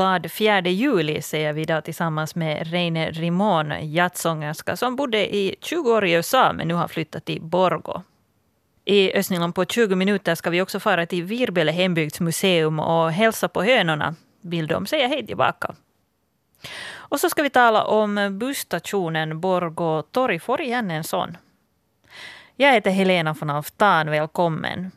Glad 0.00 0.30
4 0.32 0.60
juli 0.60 1.22
säger 1.22 1.52
vi 1.52 1.62
idag 1.62 1.84
tillsammans 1.84 2.34
med 2.34 2.66
Reine 2.70 3.10
Rimon, 3.10 3.92
jazzsångerska 3.92 4.76
som 4.76 4.96
bodde 4.96 5.36
i 5.36 5.56
20 5.60 5.92
år 5.92 6.04
i 6.04 6.12
USA 6.12 6.52
men 6.52 6.68
nu 6.68 6.74
har 6.74 6.88
flyttat 6.88 7.24
till 7.24 7.42
Borgo. 7.42 8.02
I 8.84 9.12
Östnyland 9.12 9.54
på 9.54 9.64
20 9.64 9.96
minuter 9.96 10.34
ska 10.34 10.50
vi 10.50 10.62
också 10.62 10.80
fara 10.80 11.06
till 11.06 11.24
Virbele 11.24 11.72
hembygdsmuseum 11.72 12.80
och 12.80 13.12
hälsa 13.12 13.48
på 13.48 13.62
hönorna. 13.62 14.14
Vill 14.40 14.66
de 14.66 14.86
säga 14.86 15.06
hej 15.06 15.26
tillbaka? 15.26 15.74
Och 16.92 17.20
så 17.20 17.30
ska 17.30 17.42
vi 17.42 17.50
tala 17.50 17.84
om 17.84 18.38
busstationen 18.38 19.40
Borgo 19.40 20.02
torg. 20.02 20.38
Får 20.38 20.60
igen 20.60 20.90
en 20.90 21.04
sån. 21.04 21.36
Jag 22.56 22.72
heter 22.72 22.90
Helena 22.90 23.32
von 23.32 23.50
Alftan. 23.50 24.10
Välkommen. 24.10 24.90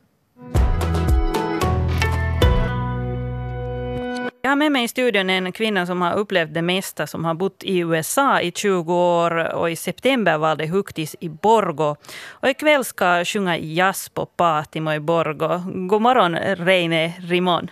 Har 4.54 4.58
med 4.58 4.72
mig 4.72 4.84
i 4.84 4.88
studion 4.88 5.30
en 5.30 5.52
kvinna 5.52 5.86
som 5.86 6.02
har 6.02 6.14
upplevt 6.14 6.54
det 6.54 6.62
mesta, 6.62 7.08
som 7.08 7.26
har 7.26 7.34
bott 7.34 7.64
i 7.64 7.80
USA 7.80 8.42
i 8.42 8.52
20 8.52 8.94
år 8.94 9.54
och 9.54 9.72
i 9.72 9.76
september 9.76 10.38
valde 10.38 10.66
Huktis 10.66 11.16
i 11.20 11.30
Borgo. 11.30 11.96
Och 12.30 12.50
ikväll 12.50 12.84
ska 12.86 13.26
sjunga 13.26 13.58
jazz 13.58 14.10
på 14.10 14.26
Patimo 14.26 14.92
i 14.92 15.00
Borgo. 15.00 15.64
God 15.88 16.02
morgon, 16.02 16.36
Reine 16.36 17.14
Rimon. 17.20 17.72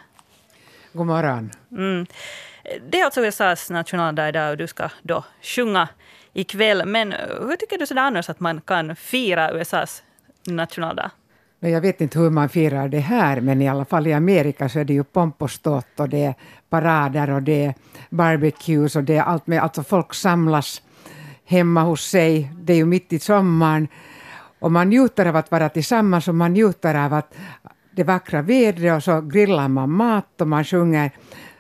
God 0.94 1.08
morgon. 1.08 1.52
Mm. 1.72 2.06
Det 2.90 3.00
är 3.00 3.06
alltså 3.06 3.22
USAs 3.22 3.70
nationaldag 3.70 4.30
idag 4.30 4.52
och 4.52 4.58
du 4.58 4.68
ska 4.68 4.90
då 5.02 5.24
sjunga 5.42 5.88
ikväll. 6.34 6.86
Men 6.86 7.12
hur 7.42 7.56
tycker 7.56 7.78
du 7.78 7.86
sådär 7.86 8.02
annars 8.02 8.30
att 8.30 8.40
man 8.40 8.62
kan 8.62 8.96
fira 8.96 9.52
USAs 9.52 10.04
nationaldag? 10.48 11.12
Jag 11.64 11.82
vet 11.82 12.02
inte 12.02 12.20
hur 12.20 12.30
man 12.30 12.50
firar 12.50 12.88
det 12.88 13.00
här, 13.00 13.42
men 13.42 13.62
i 13.62 13.70
alla 13.70 13.86
fall 13.86 14.08
i 14.08 14.14
Amerika 14.14 14.70
så 14.70 14.80
är 14.80 14.84
det 14.84 14.94
ju 14.94 15.04
pomp 15.04 15.42
och 15.42 15.52
ståt 15.52 16.00
och 16.00 16.10
det 16.10 16.24
är 16.24 16.36
parader 16.72 17.30
och 17.30 17.44
det 17.44 17.66
är 17.66 17.74
barbecues 18.10 18.96
och 18.96 19.04
det 19.04 19.18
är 19.18 19.24
allt 19.24 19.48
med, 19.48 19.64
alltså 19.64 19.84
folk 19.84 20.14
samlas 20.14 20.82
hemma 21.46 21.82
hos 21.84 22.10
sig. 22.10 22.52
Det 22.62 22.74
är 22.74 22.78
ju 22.78 22.86
mitt 22.86 23.14
i 23.14 23.20
sommaren 23.20 23.88
och 24.60 24.72
man 24.72 24.90
njuter 24.90 25.26
av 25.26 25.36
att 25.36 25.52
vara 25.52 25.70
tillsammans 25.70 26.28
och 26.28 26.36
man 26.36 26.54
njuter 26.54 26.96
av 26.96 27.14
att 27.14 27.34
det 27.96 28.04
vackra 28.04 28.42
vädret 28.42 28.96
och 28.96 29.04
så 29.04 29.22
grillar 29.22 29.68
man 29.68 29.92
mat 29.92 30.42
och 30.42 30.48
man 30.48 30.64
sjunger 30.64 31.12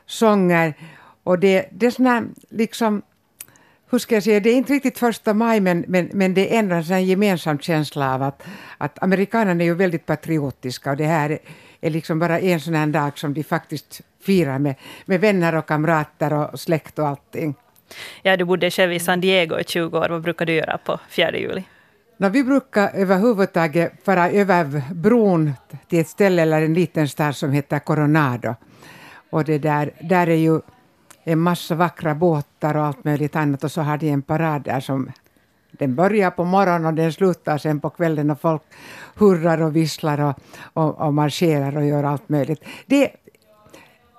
sånger 0.06 0.74
och 1.24 1.40
det, 1.40 1.70
det 1.72 1.86
är 1.86 1.92
sådana 1.92 2.24
liksom 2.50 3.02
hur 3.90 4.00
ska 4.00 4.16
jag 4.16 4.24
säga, 4.24 4.40
det 4.40 4.50
är 4.50 4.56
inte 4.56 4.74
riktigt 4.74 5.00
första 5.00 5.34
maj 5.34 5.60
men, 5.60 5.86
men, 5.88 6.10
men 6.14 6.34
det 6.34 6.56
är 6.56 6.60
ändå 6.60 6.76
en 6.76 6.86
sån 6.86 7.06
gemensam 7.06 7.60
känsla 7.60 8.16
av 8.16 8.24
att, 8.24 8.44
att 8.78 9.04
amerikanerna 9.04 9.64
är 9.64 9.68
ju 9.68 9.74
väldigt 9.74 10.06
patriotiska 10.06 10.92
och 10.92 10.98
det 10.98 11.06
här 11.06 11.40
är 11.82 11.90
liksom 11.90 12.20
bara 12.20 12.40
en 12.40 12.60
sån 12.60 12.74
här 12.74 12.88
dag 12.88 13.20
som 13.20 13.34
de 13.34 13.44
faktiskt 13.44 14.02
firar 14.24 14.60
med, 14.60 14.76
med 15.06 15.22
vänner 15.22 15.56
och 15.56 15.66
kamrater 15.66 16.34
och 16.34 16.60
släkt 16.60 17.00
och 17.00 17.08
allting. 17.08 17.56
Ja, 18.22 18.38
du 18.38 18.46
bodde 18.46 18.72
själv 18.72 18.94
i 18.94 19.00
San 19.00 19.22
Diego 19.22 19.60
i 19.60 19.64
20 19.64 19.98
år. 19.98 20.10
Vad 20.10 20.22
brukar 20.22 20.46
du 20.46 20.54
göra 20.54 20.78
på 20.78 21.00
4 21.10 21.38
juli? 21.38 21.64
No, 22.18 22.30
vi 22.30 22.44
brukar 22.44 22.92
överhuvudtaget 22.94 23.92
fara 24.06 24.30
över 24.30 24.82
bron 24.94 25.54
till 25.88 26.00
ett 26.00 26.08
ställe 26.08 26.42
eller 26.42 26.62
en 26.62 26.74
liten 26.74 27.08
stad 27.08 27.36
som 27.36 27.52
heter 27.52 27.80
Coronado. 27.80 28.56
Och 29.30 29.44
det 29.44 29.58
där, 29.58 29.92
där 30.02 30.30
är 30.30 30.36
ju 30.36 30.60
en 31.24 31.40
massa 31.40 31.76
vackra 31.76 32.16
båtar 32.16 32.78
och 32.78 32.86
allt 32.86 33.04
möjligt 33.04 33.36
annat 33.36 33.64
och 33.64 33.72
så 33.72 33.82
har 33.82 33.98
de 33.98 34.10
en 34.10 34.22
parad 34.22 34.64
där 34.64 34.80
som 34.80 35.12
den 35.72 35.96
börjar 35.96 36.32
på 36.32 36.46
morgonen 36.46 36.86
och 36.86 36.94
den 36.94 37.14
slutar 37.14 37.58
sen 37.58 37.80
på 37.80 37.90
kvällen 37.90 38.32
och 38.32 38.42
folk 38.42 38.62
hurrar 39.16 39.62
och 39.62 39.76
visslar 39.76 40.22
och, 40.22 40.36
och, 40.74 41.02
och 41.02 41.14
marscherar 41.14 41.78
och 41.78 41.86
gör 41.86 42.04
allt 42.04 42.30
möjligt. 42.30 42.64
Det, 42.86 43.12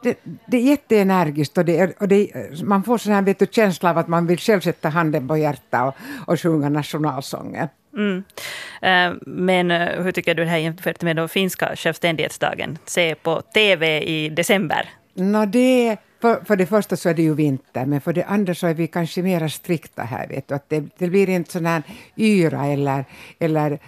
det, 0.02 0.18
det 0.46 0.56
är 0.56 0.62
jätteenergiskt 0.62 1.58
och, 1.58 1.64
det, 1.64 2.00
och 2.00 2.08
det, 2.08 2.30
man 2.62 2.84
får 2.84 2.98
sån 2.98 3.12
här 3.12 3.22
vet 3.22 3.38
du, 3.38 3.46
känsla 3.50 3.90
av 3.90 3.98
att 3.98 4.08
man 4.08 4.26
vill 4.26 4.38
själv 4.38 4.60
sätta 4.60 4.88
handen 4.88 5.28
på 5.28 5.36
hjärtat 5.36 5.94
och, 5.94 6.32
och 6.32 6.40
sjunga 6.40 6.68
nationalsången. 6.68 7.68
Mm. 7.96 8.16
Uh, 8.16 9.18
men 9.26 9.70
uh, 9.70 10.02
hur 10.02 10.12
tycker 10.12 10.34
du 10.34 10.44
det 10.44 10.50
här 10.50 10.58
jämfört 10.58 11.02
med 11.02 11.16
den 11.16 11.28
finska 11.28 11.76
självständighetsdagen? 11.76 12.78
Se 12.84 13.14
på 13.14 13.40
TV 13.40 14.02
i 14.02 14.28
december. 14.28 14.88
No, 15.14 15.46
det 15.46 15.96
för, 16.20 16.44
för 16.44 16.56
det 16.56 16.66
första 16.66 16.96
så 16.96 17.08
är 17.08 17.14
det 17.14 17.22
ju 17.22 17.34
vinter, 17.34 17.86
men 17.86 18.00
för 18.00 18.12
det 18.12 18.24
andra 18.24 18.54
så 18.54 18.66
är 18.66 18.74
vi 18.74 18.86
kanske 18.86 19.22
mer 19.22 19.48
strikta 19.48 20.02
här. 20.02 20.28
Vet 20.28 20.48
du, 20.48 20.54
att 20.54 20.68
det, 20.68 20.84
det 20.98 21.08
blir 21.08 21.28
inte 21.28 21.52
sån 21.52 21.66
här 21.66 21.82
yra 22.16 22.66
eller, 22.66 23.04
eller 23.38 23.78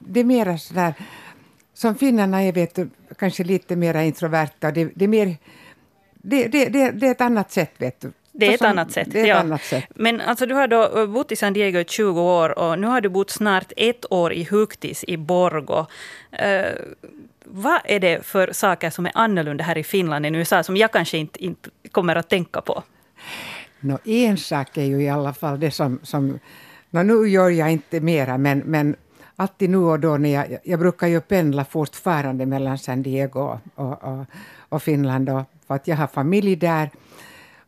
det 0.00 0.20
är 0.20 0.24
mer 0.24 0.56
sån 0.56 0.76
här 0.76 0.94
som 1.78 1.94
finnarna 1.94 2.42
är 2.42 2.52
vet 2.52 2.74
du, 2.74 2.90
kanske 3.18 3.44
lite 3.44 3.76
mer 3.76 3.94
introverta. 3.94 4.70
Det, 4.70 4.90
det, 4.94 5.04
är 5.04 5.08
mer, 5.08 5.36
det, 6.12 6.48
det, 6.48 6.68
det, 6.68 6.90
det 6.90 7.06
är 7.06 7.10
ett 7.10 7.20
annat 7.20 7.52
sätt. 7.52 7.72
Vet 7.78 8.00
du. 8.00 8.12
Det 8.32 8.46
är 8.46 8.54
ett, 8.54 8.62
annat 8.62 8.92
sätt, 8.92 9.08
det 9.10 9.18
är 9.18 9.22
ett 9.22 9.28
ja. 9.28 9.36
annat 9.36 9.62
sätt. 9.62 9.84
Men 9.94 10.20
alltså, 10.20 10.46
du 10.46 10.54
har 10.54 10.68
då 10.68 11.06
bott 11.06 11.32
i 11.32 11.36
San 11.36 11.52
Diego 11.52 11.78
i 11.78 11.84
20 11.84 12.20
år 12.20 12.58
och 12.58 12.78
nu 12.78 12.86
har 12.86 13.00
du 13.00 13.08
bott 13.08 13.30
snart 13.30 13.72
ett 13.76 14.12
år 14.12 14.32
i 14.32 14.44
Huktis 14.44 15.04
i 15.08 15.16
Borgo. 15.16 15.78
Uh, 15.78 15.86
vad 17.44 17.80
är 17.84 18.00
det 18.00 18.26
för 18.26 18.52
saker 18.52 18.90
som 18.90 19.06
är 19.06 19.12
annorlunda 19.14 19.64
här 19.64 19.78
i 19.78 19.84
Finland 19.84 20.26
än 20.26 20.34
i 20.34 20.38
USA 20.38 20.62
som 20.62 20.76
jag 20.76 20.92
kanske 20.92 21.18
inte, 21.18 21.44
inte 21.44 21.70
kommer 21.90 22.16
att 22.16 22.28
tänka 22.28 22.60
på? 22.60 22.82
No, 23.80 23.98
en 24.04 24.36
sak 24.36 24.76
är 24.76 24.84
ju 24.84 25.02
i 25.02 25.08
alla 25.08 25.34
fall 25.34 25.60
det 25.60 25.70
som... 25.70 26.00
som 26.02 26.38
no, 26.90 27.02
nu 27.02 27.28
gör 27.28 27.50
jag 27.50 27.72
inte 27.72 28.00
mera, 28.00 28.38
men, 28.38 28.58
men 28.58 28.96
alltid 29.38 29.70
nu 29.70 29.78
och 29.78 30.00
då 30.00 30.16
när 30.16 30.34
jag, 30.34 30.58
jag 30.64 30.80
brukar 30.80 31.06
ju 31.06 31.20
pendla 31.20 31.64
fortfarande 31.64 32.46
mellan 32.46 32.78
San 32.78 33.02
Diego 33.02 33.58
och, 33.74 34.04
och, 34.04 34.26
och 34.68 34.82
Finland 34.82 35.28
och, 35.30 35.42
för 35.66 35.74
att 35.74 35.88
jag 35.88 35.96
har 35.96 36.06
familj 36.06 36.56
där. 36.56 36.90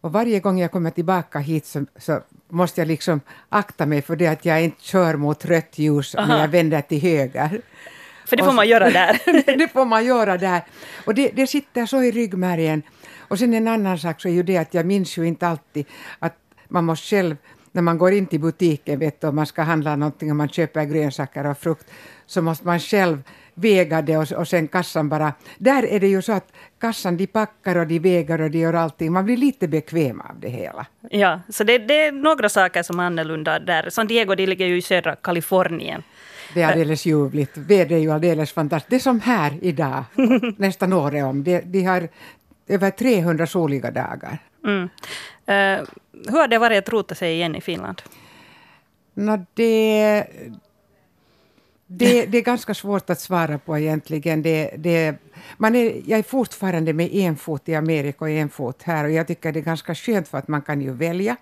Och 0.00 0.12
varje 0.12 0.40
gång 0.40 0.58
jag 0.58 0.72
kommer 0.72 0.90
tillbaka 0.90 1.38
hit 1.38 1.66
så, 1.66 1.86
så 1.96 2.20
måste 2.48 2.80
jag 2.80 2.88
liksom 2.88 3.20
akta 3.48 3.86
mig 3.86 4.02
för 4.02 4.16
det 4.16 4.26
att 4.26 4.44
jag 4.44 4.64
inte 4.64 4.82
kör 4.82 5.16
mot 5.16 5.44
rött 5.44 5.78
ljus 5.78 6.14
Aha. 6.14 6.26
när 6.26 6.40
jag 6.40 6.48
vänder 6.48 6.80
till 6.80 7.00
höger. 7.00 7.60
För 8.26 8.36
det 8.36 8.44
får 8.44 8.52
man 8.52 8.68
göra 8.68 8.90
där. 8.90 9.20
det 9.58 9.68
får 9.68 9.84
man 9.84 10.04
göra 10.04 10.38
där. 10.38 10.62
Och 11.04 11.14
det, 11.14 11.30
det 11.34 11.46
sitter 11.46 11.86
så 11.86 12.02
i 12.02 12.10
ryggmärgen. 12.10 12.82
Och 13.18 13.38
sen 13.38 13.54
en 13.54 13.68
annan 13.68 13.98
sak 13.98 14.20
så 14.20 14.28
är 14.28 14.32
ju 14.32 14.42
det 14.42 14.56
att 14.56 14.74
jag 14.74 14.86
minns 14.86 15.18
ju 15.18 15.24
inte 15.24 15.48
alltid 15.48 15.86
att 16.18 16.36
man 16.68 16.84
måste 16.84 17.06
själv 17.06 17.36
när 17.72 17.82
man 17.82 17.98
går 17.98 18.12
in 18.12 18.26
till 18.26 18.40
butiken 18.40 18.98
vet 18.98 19.20
du, 19.20 19.26
och 19.26 19.34
man 19.34 19.46
ska 19.46 19.62
handla 19.62 19.96
någonting 19.96 20.30
och 20.30 20.36
man 20.36 20.48
köper 20.48 20.84
grönsaker 20.84 21.46
och 21.46 21.58
frukt 21.58 21.90
så 22.26 22.42
måste 22.42 22.66
man 22.66 22.80
själv 22.80 23.22
väga 23.54 24.02
det 24.02 24.16
och, 24.16 24.32
och 24.32 24.48
sen 24.48 24.68
kassan 24.68 25.08
bara... 25.08 25.32
Där 25.58 25.82
är 25.82 26.00
det 26.00 26.08
ju 26.08 26.22
så 26.22 26.32
att 26.32 26.52
kassan 26.80 27.16
de 27.16 27.26
packar 27.26 27.76
och 27.76 27.86
de 27.86 27.98
väger 27.98 28.40
och 28.40 28.50
de 28.50 28.58
gör 28.58 28.74
allting. 28.74 29.12
Man 29.12 29.24
blir 29.24 29.36
lite 29.36 29.68
bekväm 29.68 30.20
av 30.20 30.40
det 30.40 30.48
hela. 30.48 30.86
Ja, 31.10 31.40
så 31.48 31.64
det, 31.64 31.78
det 31.78 32.04
är 32.04 32.12
några 32.12 32.48
saker 32.48 32.82
som 32.82 33.00
är 33.00 33.04
annorlunda 33.04 33.58
där. 33.58 33.90
San 33.90 34.06
Diego 34.06 34.34
det 34.34 34.46
ligger 34.46 34.66
ju 34.66 34.76
i 34.76 34.82
södra 34.82 35.16
Kalifornien. 35.16 36.02
Det 36.54 36.62
är 36.62 36.72
alldeles 36.72 37.06
ljuvligt. 37.06 37.56
Vädret 37.56 37.90
är 37.90 37.98
ju 37.98 38.10
alldeles 38.10 38.52
fantastiskt. 38.52 38.90
Det 38.90 38.96
är 38.96 39.00
som 39.00 39.20
här 39.20 39.58
idag, 39.62 40.04
nästan 40.56 40.92
året 40.92 41.24
om. 41.24 41.44
De, 41.44 41.60
de 41.60 41.84
har 41.84 42.08
över 42.68 42.90
300 42.90 43.46
soliga 43.46 43.90
dagar. 43.90 44.38
Mm. 44.64 44.88
Uh, 45.48 45.86
hur 46.28 46.38
har 46.38 46.48
det 46.48 46.58
varit 46.58 46.78
att 46.78 46.88
rota 46.88 47.14
sig 47.14 47.34
igen 47.34 47.56
i 47.56 47.60
Finland? 47.60 48.02
No, 49.14 49.46
det, 49.54 50.26
det, 51.86 52.26
det 52.26 52.38
är 52.38 52.42
ganska 52.42 52.74
svårt 52.74 53.10
att 53.10 53.20
svara 53.20 53.58
på 53.58 53.78
egentligen. 53.78 54.42
Det, 54.42 54.74
det, 54.78 55.14
man 55.58 55.74
är, 55.74 56.02
jag 56.06 56.18
är 56.18 56.22
fortfarande 56.22 56.92
med 56.92 57.14
en 57.14 57.36
fot 57.36 57.68
i 57.68 57.74
Amerika 57.74 58.24
och 58.24 58.30
en 58.30 58.48
fot 58.48 58.82
här 58.82 59.04
och 59.04 59.10
jag 59.10 59.26
tycker 59.26 59.52
det 59.52 59.60
är 59.60 59.62
ganska 59.62 59.94
skönt 59.94 60.28
för 60.28 60.38
att 60.38 60.48
man 60.48 60.62
kan 60.62 60.80
ju 60.80 60.92
välja. 60.92 61.36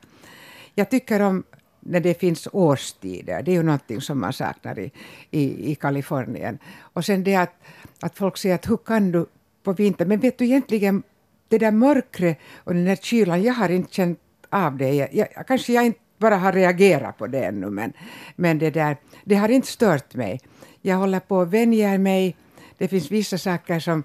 Jag 0.75 0.91
tycker 0.91 1.23
om 1.23 1.45
när 1.81 2.01
det 2.01 2.21
finns 2.21 2.49
årstider. 2.53 3.43
Det 3.43 3.51
är 3.51 3.55
ju 3.55 3.63
någonting 3.63 4.01
som 4.01 4.21
man 4.21 4.33
saknar 4.33 4.79
i, 4.79 4.91
i, 5.31 5.73
i 5.73 5.75
Kalifornien. 5.75 6.59
Och 6.81 7.05
sen 7.05 7.25
det 7.25 7.37
att, 7.37 7.55
att 8.01 8.19
folk 8.19 8.37
säger 8.37 8.55
att 8.55 8.71
hur 8.71 8.77
kan 8.77 9.13
du 9.13 9.27
på 9.63 9.73
vintern? 9.73 10.09
Men 10.09 10.21
vet 10.21 10.39
du 10.39 10.45
egentligen, 10.45 11.03
det 11.49 11.59
där 11.59 11.71
mörkret 11.71 12.39
och 12.65 12.75
den 12.75 12.85
där 12.85 12.97
kylan, 12.97 13.43
jag 13.43 13.55
har 13.55 13.69
inte 13.69 13.95
känt 13.95 14.21
av 14.51 14.77
det. 14.77 14.95
Jag, 14.95 15.09
jag, 15.15 15.47
kanske 15.47 15.73
jag 15.73 15.87
inte 15.87 16.01
bara 16.19 16.37
har 16.37 16.53
reagerat 16.53 17.19
på 17.19 17.27
det 17.27 17.45
ännu, 17.45 17.71
men, 17.71 17.93
men 18.37 18.59
det, 18.59 18.71
där, 18.71 18.97
det 19.25 19.35
har 19.35 19.49
inte 19.49 19.69
stört 19.69 20.15
mig. 20.15 20.41
Jag 20.83 20.97
håller 20.97 21.21
på 21.21 21.41
att 21.41 21.49
vänja 21.49 21.99
mig. 21.99 22.37
Det 22.79 22.89
finns 22.89 23.11
vissa 23.11 23.39
saker 23.39 23.81
som, 23.81 24.03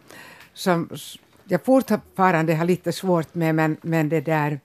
som 0.53 0.89
jag 1.45 1.65
fortfarande 1.65 2.55
har 2.55 2.65
lite 2.65 2.91
svårt 2.91 3.35
med, 3.35 3.55
men, 3.55 3.77
men 3.81 4.09
det 4.09 4.21
där 4.21 4.59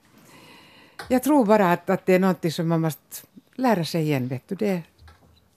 jag 1.07 1.23
tror 1.23 1.45
bara 1.45 1.71
att, 1.71 1.89
att 1.89 2.05
det 2.05 2.13
är 2.13 2.19
något 2.19 2.53
som 2.53 2.67
man 2.67 2.81
måste 2.81 3.27
lära 3.55 3.85
sig 3.85 4.01
igen. 4.01 4.27
Vet 4.27 4.47
du. 4.47 4.55
Det 4.55 4.69
är 4.69 4.83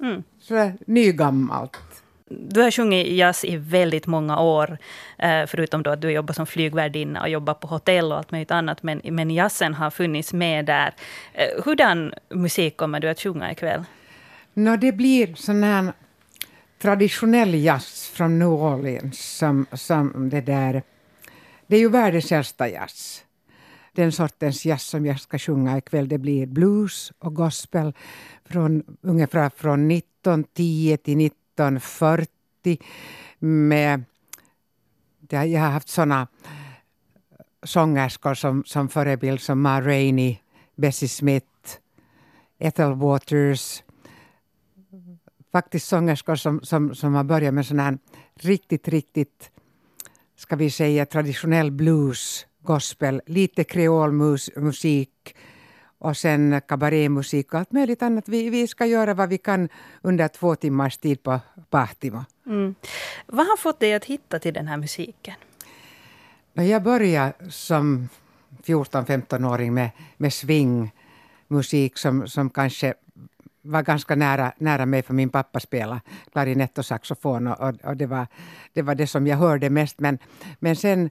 mm. 0.00 0.78
nygammalt. 0.86 2.01
Du 2.38 2.60
har 2.60 2.70
sjungit 2.70 3.06
jazz 3.06 3.44
i 3.44 3.56
väldigt 3.56 4.06
många 4.06 4.40
år, 4.40 4.78
eh, 5.18 5.46
förutom 5.46 5.82
då 5.82 5.90
att 5.90 6.00
du 6.00 6.10
jobbar 6.10 6.34
som 6.34 6.46
flygvärdinna 6.46 7.20
och 7.22 7.28
jobbar 7.28 7.54
på 7.54 7.66
hotell 7.66 8.12
och 8.12 8.18
allt 8.18 8.30
möjligt 8.30 8.50
annat. 8.50 8.82
Men, 8.82 9.00
men 9.04 9.30
jazzen 9.30 9.74
har 9.74 9.90
funnits 9.90 10.32
med 10.32 10.66
där. 10.66 10.94
Eh, 11.32 11.64
hurdan 11.64 12.14
musik 12.30 12.76
kommer 12.76 13.00
du 13.00 13.08
att 13.08 13.20
sjunga 13.20 13.52
ikväll? 13.52 13.84
No, 14.54 14.76
det 14.76 14.92
blir 14.92 15.34
sån 15.34 15.62
här 15.62 15.92
traditionell 16.82 17.54
jazz 17.54 18.10
från 18.14 18.38
New 18.38 18.48
Orleans. 18.48 19.36
Som, 19.38 19.66
som 19.72 20.28
det, 20.30 20.40
där, 20.40 20.82
det 21.66 21.76
är 21.76 21.80
ju 21.80 21.88
världens 21.88 22.32
äldsta 22.32 22.68
jazz. 22.68 23.24
den 23.92 24.12
sortens 24.12 24.66
jazz 24.66 24.82
som 24.82 25.06
jag 25.06 25.20
ska 25.20 25.38
sjunga 25.38 25.78
ikväll. 25.78 26.08
Det 26.08 26.18
blir 26.18 26.46
blues 26.46 27.12
och 27.18 27.34
gospel 27.34 27.92
från 28.44 28.82
ungefär 29.02 29.50
från 29.56 29.90
1910 29.90 30.96
till 31.04 31.16
1940 31.54 32.78
med 33.38 34.04
jag 35.32 35.60
har 35.60 35.70
haft 35.70 35.88
såna 35.88 36.28
eh, 36.44 37.44
sångerskor 37.62 38.34
som, 38.34 38.64
som 38.66 38.88
förebild 38.88 39.40
som 39.40 39.62
Ma 39.62 39.80
Rainey, 39.80 40.38
Bessie 40.76 41.08
Smith, 41.08 41.78
Ethel 42.58 42.94
Waters. 42.94 43.82
Faktiskt 45.52 45.88
sångerskor 45.88 46.34
som, 46.34 46.60
som, 46.60 46.94
som 46.94 47.14
har 47.14 47.24
börjat 47.24 47.54
med 47.54 47.66
sån 47.66 47.78
här 47.78 47.98
riktigt, 48.34 48.88
riktigt, 48.88 49.50
ska 50.36 50.56
vi 50.56 50.70
säga 50.70 51.06
traditionell 51.06 51.70
blues, 51.70 52.46
gospel, 52.62 53.22
lite 53.26 53.64
kreolmusik 53.64 55.36
och 56.02 56.16
sen 56.16 56.60
kabarémusik 56.68 57.54
och 57.54 57.58
allt 57.58 57.72
möjligt 57.72 58.02
annat. 58.02 58.28
Vi, 58.28 58.50
vi 58.50 58.66
ska 58.66 58.86
göra 58.86 59.14
vad 59.14 59.28
vi 59.28 59.38
kan 59.38 59.68
under 60.02 60.28
två 60.28 60.56
timmars 60.56 60.98
tid 60.98 61.22
på 61.22 61.40
Pahtimo. 61.70 62.24
Mm. 62.46 62.74
Vad 63.26 63.46
har 63.46 63.56
fått 63.56 63.80
dig 63.80 63.94
att 63.94 64.04
hitta 64.04 64.38
till 64.38 64.54
den 64.54 64.68
här 64.68 64.76
musiken? 64.76 65.34
Jag 66.52 66.82
började 66.82 67.32
som 67.50 68.08
14-15-åring 68.64 69.74
med, 69.74 69.90
med 70.16 70.32
swingmusik 70.32 71.98
som, 71.98 72.28
som 72.28 72.50
kanske 72.50 72.94
var 73.62 73.82
ganska 73.82 74.14
nära, 74.14 74.52
nära 74.58 74.86
mig 74.86 75.02
för 75.02 75.14
min 75.14 75.30
pappa 75.30 75.60
spelade 75.60 76.00
klarinett 76.32 76.78
och 76.78 76.86
saxofon 76.86 77.46
och, 77.46 77.60
och, 77.60 77.74
och, 77.84 77.96
det, 77.96 78.06
var, 78.06 78.26
det 78.72 78.82
var 78.82 78.94
det 78.94 79.06
som 79.06 79.26
jag 79.26 79.36
hörde 79.36 79.70
mest. 79.70 80.00
Men, 80.00 80.18
men 80.58 80.76
sen, 80.76 81.10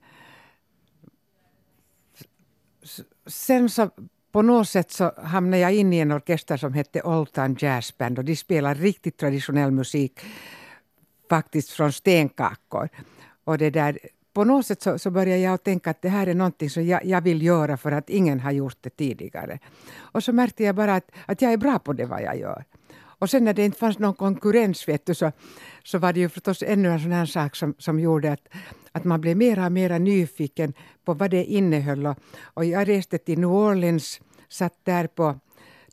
sen 3.25 3.69
så 3.69 3.89
på 4.31 4.41
något 4.41 4.69
sätt 4.69 4.91
så 4.91 5.11
hamnade 5.17 5.57
jag 5.57 5.73
in 5.73 5.93
i 5.93 5.99
en 5.99 6.11
orkester 6.11 6.57
som 6.57 6.73
hette 6.73 7.01
Old 7.01 7.31
Time 7.33 7.55
Jazz 7.59 7.97
Band 7.97 8.19
och 8.19 8.25
de 8.25 8.35
spelar 8.35 8.75
riktigt 8.75 9.17
traditionell 9.17 9.71
musik 9.71 10.19
faktiskt 11.29 11.69
från 11.69 11.91
stenkakor. 11.91 12.89
Och 13.43 13.57
det 13.57 13.69
där, 13.69 13.99
på 14.33 14.43
något 14.43 14.65
sätt 14.65 14.81
så, 14.81 14.99
så 14.99 15.11
började 15.11 15.41
jag 15.41 15.63
tänka 15.63 15.89
att 15.89 16.01
det 16.01 16.09
här 16.09 16.27
är 16.27 16.33
någonting 16.33 16.69
som 16.69 16.85
jag, 16.85 17.05
jag, 17.05 17.21
vill 17.21 17.41
göra 17.41 17.77
för 17.77 17.91
att 17.91 18.09
ingen 18.09 18.39
har 18.39 18.51
gjort 18.51 18.77
det 18.81 18.89
tidigare. 18.89 19.59
Och 20.13 20.23
så 20.23 20.33
märkte 20.33 20.63
jag 20.63 20.75
bara 20.75 20.95
att, 20.95 21.11
att 21.25 21.41
jag 21.41 21.53
är 21.53 21.57
bra 21.57 21.79
på 21.79 21.93
det 21.93 22.05
vad 22.05 22.21
jag 22.21 22.39
gör. 22.39 22.63
Och 23.21 23.29
sen 23.29 23.43
när 23.45 23.53
det 23.53 23.65
inte 23.65 23.77
fanns 23.77 23.99
någon 23.99 24.13
konkurrens 24.13 24.87
vet 24.87 25.05
du, 25.05 25.15
så, 25.15 25.31
så 25.83 25.97
var 25.97 26.13
det 26.13 26.19
ju 26.19 26.29
förstås 26.29 26.63
ännu 26.63 26.89
en 26.89 26.99
sån 26.99 27.11
här 27.11 27.25
sak 27.25 27.55
som, 27.55 27.75
som 27.77 27.99
gjorde 27.99 28.31
att, 28.31 28.47
att 28.91 29.03
man 29.03 29.21
blev 29.21 29.37
mera 29.37 29.65
och 29.65 29.71
mera 29.71 29.97
nyfiken 29.97 30.73
på 31.05 31.13
vad 31.13 31.31
det 31.31 31.43
innehöll. 31.43 32.05
Och, 32.05 32.17
och 32.41 32.65
jag 32.65 32.87
reste 32.87 33.17
till 33.17 33.39
New 33.39 33.49
Orleans, 33.49 34.21
satt 34.49 34.85
där 34.85 35.07
på 35.07 35.39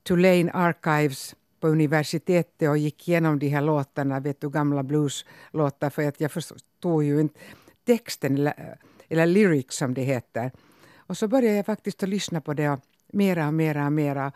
Tulane 0.02 0.52
Archives 0.52 1.34
på 1.60 1.69
universitetet 1.69 2.69
och 2.69 2.78
gick 2.78 3.08
igenom 3.08 3.38
de 3.38 3.48
här 3.48 3.62
låtarna, 3.62 4.20
vet 4.20 4.40
du, 4.40 4.50
gamla 4.50 4.82
blueslåtar, 4.82 5.90
för 5.90 6.08
att 6.08 6.20
jag 6.20 6.32
förstod 6.32 7.04
ju 7.04 7.20
inte 7.20 7.40
texten, 7.86 8.34
eller, 8.34 8.78
eller 9.08 9.26
lyrics 9.26 9.76
som 9.76 9.94
det 9.94 10.02
heter. 10.02 10.50
Och 10.96 11.16
så 11.16 11.28
började 11.28 11.56
jag 11.56 11.66
faktiskt 11.66 12.02
att 12.02 12.08
lyssna 12.08 12.40
på 12.40 12.54
det 12.54 12.69
och 12.70 12.80
mera 13.12 13.46
och 13.46 13.54
mera 13.54 13.86
och 13.86 13.92
mera. 13.92 14.32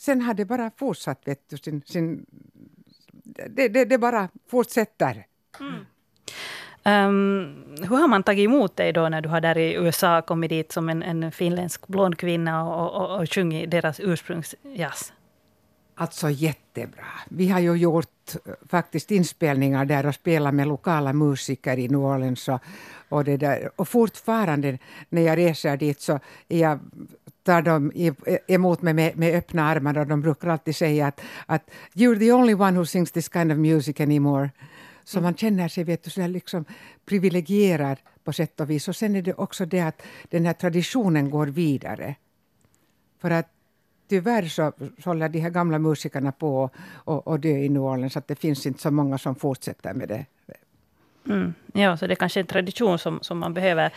Sen 0.00 0.22
har 0.22 0.34
det 0.34 0.44
bara 0.44 0.70
fortsatt, 0.76 1.20
vet 1.24 1.50
du, 1.50 1.56
sin, 1.56 1.82
sin 1.86 2.26
det, 3.48 3.68
det, 3.68 3.84
det 3.84 3.98
bara 3.98 4.28
fortsätter. 4.50 5.26
Mm. 5.60 5.86
Um, 6.84 7.64
hur 7.88 7.96
har 7.96 8.08
man 8.08 8.22
tagit 8.22 8.44
emot 8.44 8.76
dig 8.76 8.92
då 8.92 9.08
när 9.08 9.20
du 9.20 9.28
har 9.28 9.40
där 9.40 9.58
i 9.58 9.74
USA 9.74 10.22
kommit 10.22 10.50
dit 10.50 10.72
som 10.72 10.88
en, 10.88 11.02
en 11.02 11.32
finländsk 11.32 11.86
blond 11.86 12.18
kvinna 12.18 12.64
och, 12.64 12.90
och, 13.00 13.20
och 13.20 13.34
sjungit 13.34 13.70
deras 13.70 14.00
ursprungsjazz? 14.00 15.12
Alltså 15.94 16.30
jättebra. 16.30 17.06
Vi 17.28 17.48
har 17.48 17.60
ju 17.60 17.74
gjort 17.74 18.34
eh, 18.34 18.52
faktiskt 18.68 19.10
inspelningar 19.10 19.84
där 19.84 20.06
och 20.06 20.14
spelat 20.14 20.54
med 20.54 20.68
lokala 20.68 21.12
musiker 21.12 21.78
i 21.78 21.88
New 21.88 22.00
Orleans. 22.00 22.48
Och, 22.48 22.60
och, 23.10 23.24
det 23.24 23.36
där. 23.36 23.70
och 23.76 23.88
fortfarande 23.88 24.78
när 25.08 25.22
jag 25.22 25.38
reser 25.38 25.76
dit 25.76 26.00
så 26.00 26.20
jag 26.48 26.78
tar 27.42 27.62
de 27.62 27.92
emot 28.48 28.82
mig 28.82 28.94
med, 28.94 29.16
med 29.16 29.34
öppna 29.34 29.62
armar 29.62 29.98
och 29.98 30.06
de 30.06 30.20
brukar 30.20 30.48
alltid 30.48 30.76
säga 30.76 31.06
att, 31.06 31.20
att 31.46 31.70
you're 31.94 32.18
the 32.18 32.32
only 32.32 32.54
one 32.54 32.78
who 32.78 32.84
sings 32.84 33.12
this 33.12 33.28
kind 33.32 33.52
of 33.52 33.58
music 33.58 34.00
anymore. 34.00 34.50
Så 35.04 35.18
mm. 35.18 35.24
man 35.24 35.34
känner 35.34 35.68
sig 35.68 35.84
vet 35.84 36.04
du, 36.04 36.10
så 36.10 36.26
liksom 36.26 36.64
privilegierad 37.04 37.98
på 38.24 38.32
sätt 38.32 38.60
och 38.60 38.70
vis. 38.70 38.88
Och 38.88 38.96
sen 38.96 39.16
är 39.16 39.22
det 39.22 39.34
också 39.34 39.66
det 39.66 39.80
att 39.80 40.02
den 40.28 40.46
här 40.46 40.52
traditionen 40.52 41.30
går 41.30 41.46
vidare. 41.46 42.14
För 43.20 43.30
att 43.30 43.48
tyvärr 44.08 44.42
så, 44.42 44.72
så 44.98 45.10
håller 45.10 45.28
de 45.28 45.40
här 45.40 45.50
gamla 45.50 45.78
musikerna 45.78 46.32
på 46.32 46.70
och, 46.90 47.26
och 47.26 47.40
dö 47.40 47.48
i 47.48 47.68
New 47.68 47.82
Orleans. 47.82 48.16
Att 48.16 48.28
det 48.28 48.38
finns 48.38 48.66
inte 48.66 48.80
så 48.80 48.90
många 48.90 49.18
som 49.18 49.34
fortsätter 49.34 49.94
med 49.94 50.08
det. 50.08 50.26
Mm. 51.28 51.54
Ja, 51.72 51.96
så 51.96 52.06
det 52.06 52.12
är 52.12 52.16
kanske 52.16 52.40
är 52.40 52.42
en 52.42 52.46
tradition 52.46 52.98
som, 52.98 53.18
som 53.22 53.38
man 53.38 53.54
behöver 53.54 53.90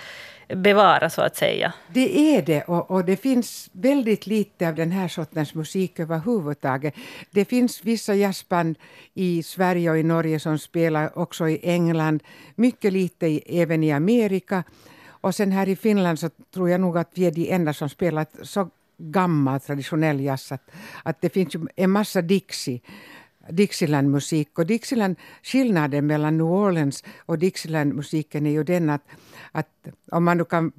bevara 0.47 1.09
så 1.09 1.21
att 1.21 1.35
säga. 1.35 1.73
Det 1.93 2.35
är 2.35 2.41
det 2.41 2.61
och, 2.61 2.91
och, 2.91 3.05
det 3.05 3.17
finns 3.17 3.69
väldigt 3.71 4.27
lite 4.27 4.67
av 4.67 4.75
den 4.75 4.91
här 4.91 5.07
sortens 5.07 5.53
musik 5.53 5.99
överhuvudtaget. 5.99 6.95
Det 7.31 7.45
finns 7.45 7.83
vissa 7.83 8.15
jazzband 8.15 8.77
i 9.13 9.43
Sverige 9.43 9.91
och 9.91 9.97
i 9.97 10.03
Norge 10.03 10.39
som 10.39 10.59
spelar 10.59 11.17
också 11.17 11.49
i 11.49 11.59
England. 11.63 12.23
Mycket 12.55 12.93
lite 12.93 13.27
i, 13.27 13.61
även 13.61 13.83
i 13.83 13.91
Amerika. 13.91 14.63
Och 15.07 15.35
sen 15.35 15.51
här 15.51 15.69
i 15.69 15.75
Finland 15.75 16.19
så 16.19 16.29
tror 16.53 16.69
jag 16.69 16.81
nog 16.81 16.97
att 16.97 17.09
vi 17.13 17.25
är 17.25 17.31
de 17.31 17.51
enda 17.51 17.73
som 17.73 17.89
spelar 17.89 18.25
så 18.41 18.69
gammal 18.97 19.59
traditionell 19.59 20.19
jazz. 20.19 20.51
Att, 20.51 20.71
att 21.03 21.21
det 21.21 21.29
finns 21.29 21.55
en 21.75 21.89
massa 21.89 22.21
Dixie. 22.21 22.81
Dixieland-musik. 23.49 24.59
Och 24.59 24.65
Dixieland, 24.65 25.15
skillnaden 25.43 26.07
mellan 26.07 26.37
New 26.37 26.45
Orleans 26.45 27.03
och 27.25 27.39
Dixieland-musiken 27.39 28.45
är 28.45 28.51
ju 28.51 28.63
den 28.63 28.89
att, 28.89 29.03
att 29.51 29.87
om 30.11 30.23
man 30.23 30.37
nu 30.37 30.45
kan 30.45 30.71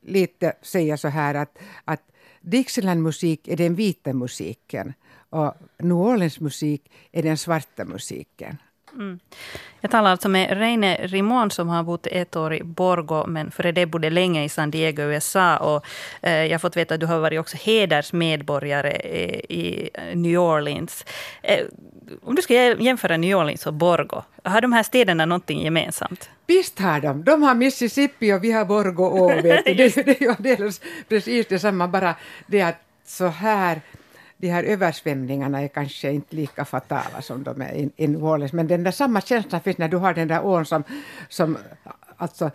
lite 0.00 0.52
säga 0.62 0.96
så 0.96 1.08
här 1.08 1.34
att, 1.34 1.58
att 1.84 2.02
Dixieland-musik 2.40 3.48
är 3.48 3.56
den 3.56 3.74
vita 3.74 4.12
musiken 4.12 4.94
och 5.30 5.54
New 5.78 5.96
Orleans-musik 5.96 6.90
är 7.12 7.22
den 7.22 7.36
svarta 7.36 7.84
musiken. 7.84 8.56
Mm. 8.94 9.18
Jag 9.80 9.90
talar 9.90 10.10
alltså 10.10 10.28
med 10.28 10.58
Reine 10.58 10.96
Rimon 10.96 11.50
som 11.50 11.68
har 11.68 11.82
bott 11.82 12.06
ett 12.06 12.36
år 12.36 12.54
i 12.54 12.62
Borgo 12.62 13.26
men 13.26 13.50
före 13.50 13.72
det 13.72 13.86
bodde 13.86 14.10
länge 14.10 14.44
i 14.44 14.48
San 14.48 14.70
Diego, 14.70 15.02
USA. 15.02 15.56
Och, 15.56 15.84
eh, 16.22 16.44
jag 16.44 16.50
har 16.50 16.58
fått 16.58 16.76
veta 16.76 16.94
att 16.94 17.00
du 17.00 17.06
har 17.06 17.18
varit 17.18 17.40
också 17.40 17.56
hedersmedborgare 17.60 18.90
eh, 18.90 19.56
i 19.56 19.90
New 20.14 20.38
Orleans. 20.38 21.04
Eh, 21.42 21.66
om 22.22 22.34
du 22.34 22.42
ska 22.42 22.54
jämföra 22.54 23.16
New 23.16 23.36
Orleans 23.36 23.66
och 23.66 23.74
Borgo, 23.74 24.22
har 24.42 24.60
de 24.60 24.72
här 24.72 24.82
städerna 24.82 25.26
någonting 25.26 25.62
gemensamt? 25.62 26.30
Visst 26.46 26.78
har 26.78 27.00
de. 27.00 27.24
De 27.24 27.42
har 27.42 27.54
Mississippi 27.54 28.32
och 28.32 28.44
vi 28.44 28.52
har 28.52 28.64
Borgo 28.64 29.04
å. 29.04 29.28
det, 29.42 29.62
det 29.64 30.50
är 30.50 30.58
ju 30.60 30.72
precis 31.08 31.46
detsamma, 31.46 31.88
bara 31.88 32.14
det 32.46 32.62
att 32.62 32.82
så 33.06 33.26
här 33.26 33.80
de 34.40 34.48
här 34.48 34.64
översvämningarna 34.64 35.62
är 35.62 35.68
kanske 35.68 36.12
inte 36.12 36.36
lika 36.36 36.64
fatala 36.64 37.22
som 37.22 37.42
de 37.42 37.62
är 37.62 37.90
i, 37.96 38.06
New 38.08 38.24
Orleans. 38.24 38.52
Men 38.52 38.68
den 38.68 38.84
där 38.84 38.90
samma 38.90 39.20
känsla 39.20 39.60
finns 39.60 39.78
när 39.78 39.88
du 39.88 39.96
har 39.96 40.14
den 40.14 40.28
där 40.28 40.46
ån 40.46 40.66
som, 40.66 40.84
som 41.28 41.58
alltså 42.16 42.50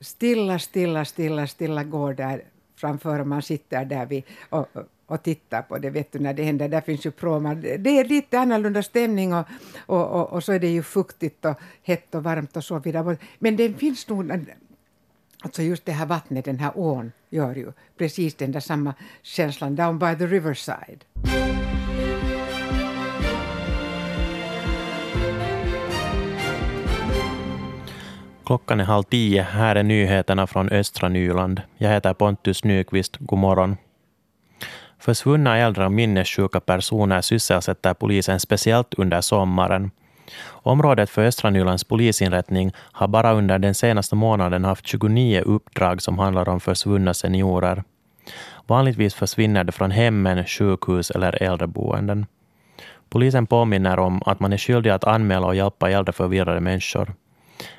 stilla, 0.00 0.58
stilla, 0.58 1.04
stilla, 1.04 1.46
stilla 1.46 1.84
går 1.84 2.14
där 2.14 2.42
framför 2.76 3.20
och 3.20 3.26
man 3.26 3.42
sitter 3.42 3.84
där 3.84 4.06
vid, 4.06 4.22
och, 4.48 4.66
och 5.06 5.22
tittar 5.22 5.62
på 5.62 5.78
det, 5.78 5.90
vet 5.90 6.12
du, 6.12 6.18
när 6.18 6.34
det 6.34 6.42
händer. 6.42 6.68
Där 6.68 6.80
finns 6.80 7.06
ju 7.06 7.10
pråmar. 7.10 7.54
Det 7.54 7.90
är 7.98 8.04
lite 8.04 8.38
annorlunda 8.38 8.82
stämning 8.82 9.34
och, 9.34 9.46
och, 9.86 10.06
och, 10.06 10.32
och, 10.32 10.44
så 10.44 10.52
är 10.52 10.58
det 10.58 10.68
ju 10.68 10.82
fuktigt 10.82 11.44
och 11.44 11.60
hett 11.82 12.14
och 12.14 12.22
varmt 12.22 12.56
och 12.56 12.64
så 12.64 12.78
vidare. 12.78 13.16
Men 13.38 13.56
den 13.56 13.74
finns 13.74 14.08
nog 14.08 14.24
Alltså 15.46 15.62
just 15.62 15.84
det 15.84 15.92
här 15.92 16.06
vattnet, 16.06 16.44
den 16.44 16.58
här 16.58 16.72
ån, 16.74 17.12
gör 17.30 17.54
ju 17.54 17.72
precis 17.98 18.34
den 18.34 18.52
där 18.52 18.60
samma 18.60 18.94
känslan 19.22 19.76
down 19.76 19.98
by 19.98 20.16
the 20.18 20.26
riverside. 20.26 21.04
Klockan 28.46 28.80
är 28.80 28.84
halv 28.84 29.02
tio. 29.02 29.42
Här 29.42 29.76
är 29.76 29.82
nyheterna 29.82 30.46
från 30.46 30.68
östra 30.68 31.08
Nyland. 31.08 31.62
Jag 31.76 31.90
heter 31.90 32.14
Pontus 32.14 32.64
Nyqvist. 32.64 33.16
God 33.16 33.38
morgon. 33.38 33.76
Försvunna 34.98 35.58
äldre 35.58 35.84
och 35.84 35.92
minnessjuka 35.92 36.60
personer 36.60 37.20
sysselsätter 37.20 37.94
polisen 37.94 38.40
speciellt 38.40 38.94
under 38.94 39.20
sommaren. 39.20 39.90
Området 40.48 41.10
för 41.10 41.24
Östra 41.24 41.50
Nylands 41.50 41.84
polisinrättning 41.84 42.72
har 42.76 43.08
bara 43.08 43.32
under 43.32 43.58
den 43.58 43.74
senaste 43.74 44.16
månaden 44.16 44.64
haft 44.64 44.86
29 44.86 45.40
uppdrag 45.40 46.02
som 46.02 46.18
handlar 46.18 46.48
om 46.48 46.60
försvunna 46.60 47.14
seniorer. 47.14 47.84
Vanligtvis 48.66 49.14
försvinner 49.14 49.64
de 49.64 49.72
från 49.72 49.90
hemmen, 49.90 50.44
sjukhus 50.44 51.10
eller 51.10 51.42
äldreboenden. 51.42 52.26
Polisen 53.08 53.46
påminner 53.46 53.98
om 53.98 54.22
att 54.26 54.40
man 54.40 54.52
är 54.52 54.58
skyldig 54.58 54.90
att 54.90 55.04
anmäla 55.04 55.46
och 55.46 55.54
hjälpa 55.54 55.90
äldre 55.90 56.12
förvirrade 56.12 56.60
människor. 56.60 57.14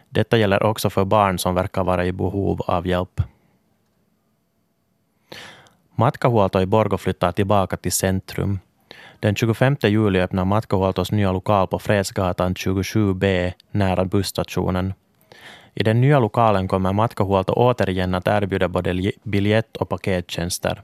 Detta 0.10 0.38
gäller 0.38 0.63
också 0.63 0.89
för 0.89 1.06
barn 1.06 1.39
som 1.39 1.56
verkar 1.56 1.84
vara 1.84 2.06
i 2.06 2.12
behov 2.12 2.62
av 2.62 2.88
hjälp. 2.88 3.22
Matkahuolto 5.96 6.62
i 6.62 6.66
Borgå 6.66 6.98
flyttar 6.98 7.32
tillbaka 7.32 7.77
till 7.77 7.92
centrum. 7.92 8.60
Den 9.20 9.36
25 9.36 9.78
juli 9.82 10.20
öppnar 10.20 10.46
Matkahuoltos 10.46 11.12
nya 11.12 11.32
lokal 11.32 11.68
på 11.68 11.80
Fredsgatan 11.80 12.54
27B 12.54 13.54
nära 13.72 14.06
busstationen. 14.06 14.94
I 15.74 15.84
den 15.84 16.02
nya 16.02 16.20
lokalen 16.20 16.68
kommer 16.68 16.94
Matkahuolto 16.94 17.54
återigen 17.54 18.16
att 18.16 18.28
erbjuda 18.28 18.68
både 18.68 19.12
biljett 19.24 19.78
och 19.78 19.90
pakettjänster. 19.90 20.82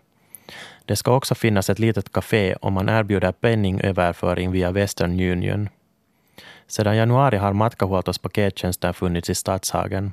Det 0.86 0.96
ska 0.96 1.16
också 1.16 1.36
finnas 1.36 1.70
ett 1.70 1.80
litet 1.80 2.12
café 2.12 2.54
och 2.54 2.72
man 2.72 2.90
erbjuder 2.90 3.32
penningöverföring 3.32 4.52
via 4.52 4.72
Western 4.72 5.12
Union. 5.12 5.70
Sedan 6.68 6.98
januari 6.98 7.38
har 7.38 7.54
Matkahuoltos 7.54 8.18
pakettjänster 8.18 8.94
funnits 8.94 9.30
i 9.30 9.36
Stadshagen. 9.36 10.12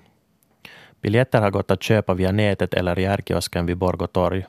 Biljetter 1.00 1.41
har 1.41 1.50
gått 1.50 1.71
att 1.71 1.83
köpa 1.83 2.15
via 2.15 2.33
nätet 2.33 2.75
eller 2.75 2.99
i 2.99 3.05
ärkiosken 3.05 3.67
vid 3.67 3.77
Borgå 3.77 4.07
torg. 4.07 4.45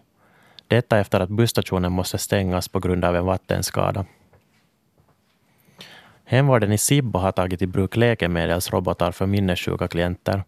Detta 0.72 1.00
efter 1.00 1.20
att 1.20 1.30
busstationen 1.30 1.92
måste 1.92 2.18
stängas 2.18 2.68
på 2.68 2.80
grund 2.80 3.06
av 3.06 3.16
en 3.16 3.26
vattenskada. 3.26 4.06
Hemvården 6.26 6.72
i 6.72 6.78
Sibbo 6.78 7.20
har 7.20 7.32
tagit 7.32 7.62
i 7.62 7.68
bruk 7.68 7.96
läkemedelsrobotar 7.96 9.12
för 9.12 9.26
minnessjuka 9.26 9.88
klienter. 9.88 10.44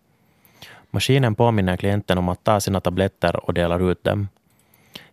Maskinen 0.92 1.36
påminner 1.36 1.78
klienten 1.78 2.18
om 2.18 2.30
att 2.30 2.44
ta 2.44 2.60
sina 2.60 2.82
tabletter 2.82 3.46
och 3.46 3.54
delar 3.54 3.92
ut 3.92 4.04
dem. 4.04 4.28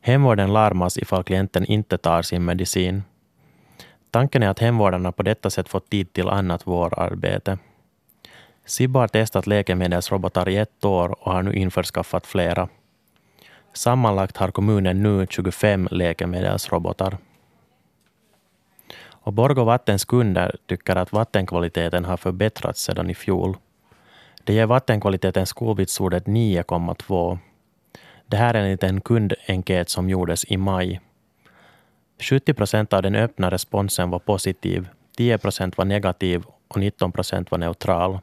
Hemvården 0.00 0.52
larmas 0.52 0.98
ifall 0.98 1.24
klienten 1.24 1.64
inte 1.64 1.98
tar 1.98 2.22
sin 2.22 2.44
medicin. 2.44 3.02
Tanken 4.10 4.42
är 4.42 4.48
att 4.48 4.58
hemvårdarna 4.58 5.12
på 5.12 5.22
detta 5.22 5.50
sätt 5.50 5.68
får 5.68 5.80
tid 5.80 6.12
till 6.12 6.28
annat 6.28 6.66
vårdarbete. 6.66 7.58
Sibbo 8.64 8.98
har 8.98 9.08
testat 9.08 9.46
läkemedelsrobotar 9.46 10.48
i 10.48 10.56
ett 10.56 10.84
år 10.84 11.08
och 11.08 11.32
har 11.32 11.42
nu 11.42 11.52
införskaffat 11.52 12.26
flera. 12.26 12.68
Sammanlagt 13.72 14.36
har 14.36 14.50
kommunen 14.50 15.02
nu 15.02 15.26
25 15.30 15.88
läkemedelsrobotar. 15.90 17.18
Och 19.08 19.32
Borgå 19.32 19.64
Vattens 19.64 20.04
kunder 20.04 20.56
tycker 20.66 20.96
att 20.96 21.12
vattenkvaliteten 21.12 22.04
har 22.04 22.16
förbättrats 22.16 22.82
sedan 22.82 23.10
i 23.10 23.14
fjol. 23.14 23.56
Det 24.44 24.52
ger 24.54 24.66
vattenkvaliteten 24.66 25.46
skolvitsordet 25.46 26.24
9,2. 26.24 27.38
Det 28.26 28.36
här 28.36 28.54
är 28.54 28.64
enligt 28.64 28.82
en 28.82 29.00
kundenkät 29.00 29.88
som 29.88 30.10
gjordes 30.10 30.44
i 30.44 30.56
maj. 30.56 31.00
70 32.20 32.54
procent 32.54 32.92
av 32.92 33.02
den 33.02 33.14
öppna 33.14 33.50
responsen 33.50 34.10
var 34.10 34.18
positiv, 34.18 34.88
10 35.16 35.38
procent 35.38 35.78
var 35.78 35.84
negativ 35.84 36.44
och 36.68 36.76
19 36.80 37.12
procent 37.12 37.50
var 37.50 37.58
neutral. 37.58 38.18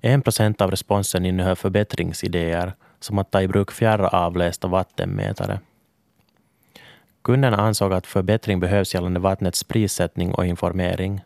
1 0.00 0.24
procent 0.24 0.60
av 0.60 0.70
responsen 0.70 1.26
innehöll 1.26 1.56
förbättringsidéer 1.56 2.72
som 3.00 3.18
att 3.18 3.30
ta 3.30 3.42
i 3.42 3.48
bruk 3.48 3.70
fjärravlästa 3.70 4.68
vattenmätare. 4.68 5.60
Kunderna 7.22 7.56
ansåg 7.56 7.92
att 7.92 8.06
förbättring 8.06 8.60
behövs 8.60 8.94
gällande 8.94 9.20
vattnets 9.20 9.64
prissättning 9.64 10.34
och 10.34 10.46
informering. 10.46 11.20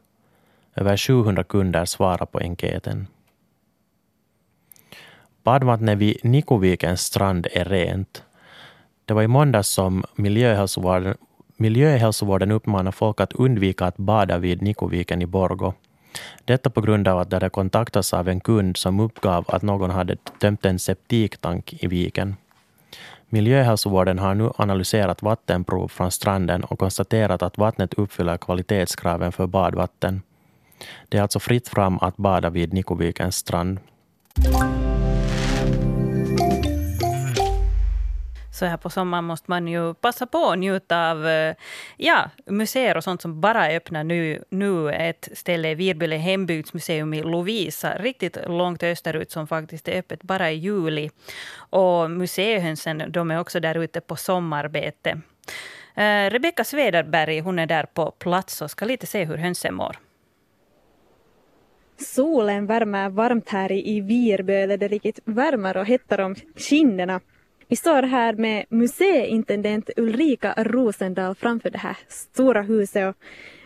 Över 0.74 0.96
700 0.96 1.44
kunder 1.44 1.84
svarade 1.84 2.26
på 2.26 2.38
enkäten. 2.38 3.06
Badvattnet 5.42 5.98
vid 5.98 6.24
Nikovikens 6.24 7.00
strand 7.00 7.46
är 7.52 7.64
rent. 7.64 8.24
Det 9.04 9.14
var 9.14 9.22
i 9.22 9.28
måndags 9.28 9.68
som 9.68 10.04
miljöhälsovården, 10.16 11.16
miljöhälsovården 11.56 12.50
uppmanade 12.50 12.92
folk 12.92 13.20
att 13.20 13.32
undvika 13.32 13.86
att 13.86 13.96
bada 13.96 14.38
vid 14.38 14.62
Nikoviken 14.62 15.22
i 15.22 15.26
Borgo 15.26 15.74
detta 16.44 16.70
på 16.70 16.80
grund 16.80 17.08
av 17.08 17.18
att 17.18 17.30
det 17.30 17.36
hade 17.36 17.50
kontaktats 17.50 18.14
av 18.14 18.28
en 18.28 18.40
kund 18.40 18.76
som 18.76 19.00
uppgav 19.00 19.44
att 19.48 19.62
någon 19.62 19.90
hade 19.90 20.16
tömt 20.40 20.64
en 20.64 20.78
septiktank 20.78 21.72
i 21.72 21.86
viken. 21.86 22.36
Miljöhälsovården 23.28 24.18
har 24.18 24.34
nu 24.34 24.50
analyserat 24.56 25.22
vattenprov 25.22 25.88
från 25.88 26.10
stranden 26.10 26.64
och 26.64 26.78
konstaterat 26.78 27.42
att 27.42 27.58
vattnet 27.58 27.94
uppfyller 27.94 28.36
kvalitetskraven 28.36 29.32
för 29.32 29.46
badvatten. 29.46 30.22
Det 31.08 31.18
är 31.18 31.22
alltså 31.22 31.40
fritt 31.40 31.68
fram 31.68 31.98
att 31.98 32.16
bada 32.16 32.50
vid 32.50 32.72
Nikovikens 32.72 33.36
strand. 33.36 33.78
Så 38.54 38.66
här 38.66 38.76
på 38.76 38.90
sommaren 38.90 39.24
måste 39.24 39.50
man 39.50 39.68
ju 39.68 39.94
passa 39.94 40.26
på 40.26 40.50
att 40.50 40.58
njuta 40.58 41.10
av 41.10 41.26
eh, 41.26 41.54
ja, 41.96 42.30
museer 42.46 42.96
och 42.96 43.04
sånt 43.04 43.22
som 43.22 43.40
bara 43.40 43.70
är 43.70 43.76
öppna 43.76 44.02
nu. 44.02 44.44
nu. 44.48 44.90
Ett 44.90 45.28
ställe 45.32 45.68
är 45.68 45.74
Virbyle 45.74 46.16
hembygdsmuseum 46.16 47.14
i 47.14 47.22
Lovisa, 47.22 47.98
riktigt 47.98 48.38
långt 48.46 48.82
österut 48.82 49.30
som 49.30 49.46
faktiskt 49.46 49.88
är 49.88 49.98
öppet 49.98 50.22
bara 50.22 50.50
i 50.50 50.54
juli. 50.54 51.10
Och 51.56 52.10
museihönsen 52.10 53.04
de 53.08 53.30
är 53.30 53.40
också 53.40 53.60
där 53.60 53.74
ute 53.74 54.00
på 54.00 54.16
sommarbete. 54.16 55.20
Eh, 55.94 56.30
Rebecka 56.30 56.64
Svederberg 56.64 57.40
hon 57.40 57.58
är 57.58 57.66
där 57.66 57.86
på 57.94 58.10
plats 58.10 58.62
och 58.62 58.70
ska 58.70 58.84
lite 58.84 59.06
se 59.06 59.24
hur 59.24 59.36
hönsen 59.36 59.74
mår. 59.74 59.96
Solen 61.96 62.66
värmer 62.66 63.08
varmt 63.08 63.48
här 63.48 63.72
i 63.72 64.00
Virböle. 64.00 64.76
Det 64.76 64.88
riktigt 64.88 65.20
värmer 65.24 65.76
och 65.76 65.86
hettar 65.86 66.20
om 66.20 66.34
kinderna. 66.56 67.20
Vi 67.68 67.76
står 67.76 68.02
här 68.02 68.32
med 68.32 68.64
museiintendent 68.68 69.90
Ulrika 69.96 70.54
Rosendal 70.56 71.34
framför 71.34 71.70
det 71.70 71.78
här 71.78 71.96
stora 72.08 72.62
huset. 72.62 73.08
Och 73.08 73.16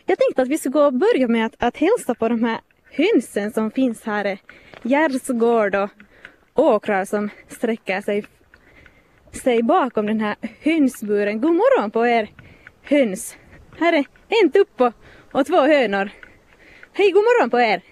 jag 0.07 0.19
tänkte 0.19 0.43
att 0.43 0.49
vi 0.49 0.59
skulle 0.59 0.73
gå 0.73 0.85
och 0.85 0.93
börja 0.93 1.29
med 1.29 1.47
att, 1.47 1.55
att 1.59 1.77
hälsa 1.77 2.15
på 2.15 2.29
de 2.29 2.45
här 2.45 2.61
hönsen 2.91 3.53
som 3.53 3.71
finns 3.71 4.05
här. 4.05 4.39
Gärdsgård 4.83 5.75
och 5.75 5.91
åkrar 6.55 7.05
som 7.05 7.31
sträcker 7.49 8.01
sig, 8.01 8.25
sig 9.33 9.63
bakom 9.63 10.07
den 10.07 10.21
här 10.21 10.37
hönsburen. 10.61 11.41
God 11.41 11.55
morgon 11.55 11.91
på 11.91 12.07
er 12.07 12.31
höns. 12.83 13.37
Här 13.79 13.93
är 13.93 14.05
en 14.43 14.51
tupp 14.51 14.81
och, 14.81 14.93
och 15.33 15.47
två 15.47 15.61
hönor. 15.61 16.11
Hej, 16.93 17.11
god 17.11 17.23
morgon 17.23 17.51
på 17.51 17.61
er. 17.61 17.83